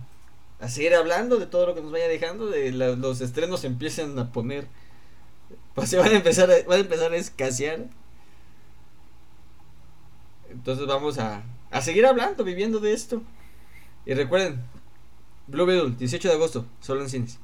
a 0.60 0.68
seguir 0.68 0.94
hablando 0.94 1.38
de 1.38 1.46
todo 1.46 1.66
lo 1.66 1.74
que 1.74 1.82
nos 1.82 1.92
vaya 1.92 2.08
dejando. 2.08 2.46
De 2.46 2.72
los 2.72 3.20
estrenos 3.20 3.64
empiezan 3.64 4.18
a 4.18 4.32
poner. 4.32 4.66
Pues 5.74 5.90
se 5.90 5.96
van 5.96 6.08
a 6.12 6.16
empezar 6.16 6.50
a, 6.50 6.62
van 6.66 6.78
a 6.78 6.82
empezar 6.82 7.12
a 7.12 7.16
escasear. 7.16 7.86
Entonces 10.50 10.86
vamos 10.86 11.18
a, 11.18 11.42
a 11.70 11.80
seguir 11.80 12.06
hablando, 12.06 12.44
viviendo 12.44 12.78
de 12.78 12.92
esto. 12.92 13.22
Y 14.06 14.14
recuerden, 14.14 14.60
Blue 15.46 15.66
Beetle, 15.66 15.96
18 15.98 16.28
de 16.28 16.34
agosto, 16.34 16.66
solo 16.80 17.02
en 17.02 17.10
cines. 17.10 17.38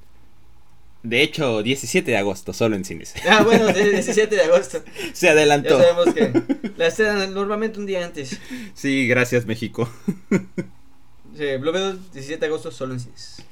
De 1.03 1.23
hecho, 1.23 1.63
17 1.63 2.11
de 2.11 2.17
agosto, 2.17 2.53
solo 2.53 2.75
en 2.77 2.85
cines. 2.85 3.15
Ah, 3.29 3.43
bueno, 3.45 3.69
17 3.73 4.35
de 4.35 4.43
agosto. 4.43 4.83
Se 5.13 5.29
adelantó. 5.29 5.79
Ya 5.79 5.85
sabemos 5.95 6.15
que 6.15 6.33
la 6.77 6.87
estrenan 6.89 7.33
normalmente 7.33 7.79
un 7.79 7.87
día 7.87 8.05
antes. 8.05 8.39
Sí, 8.75 9.07
gracias 9.07 9.47
México. 9.47 9.89
Sí, 11.37 11.57
Blue 11.59 11.73
17 11.73 12.41
de 12.41 12.47
agosto, 12.47 12.73
solo 12.73 12.95
en 12.95 13.01
cines. 13.01 13.43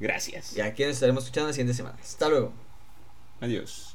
Gracias. 0.00 0.56
Y 0.56 0.60
aquí 0.60 0.82
nos 0.84 0.94
estaremos 0.94 1.24
escuchando 1.24 1.48
la 1.48 1.52
siguiente 1.52 1.74
semana. 1.74 1.96
Hasta 2.02 2.28
luego. 2.28 2.52
Adiós. 3.40 3.85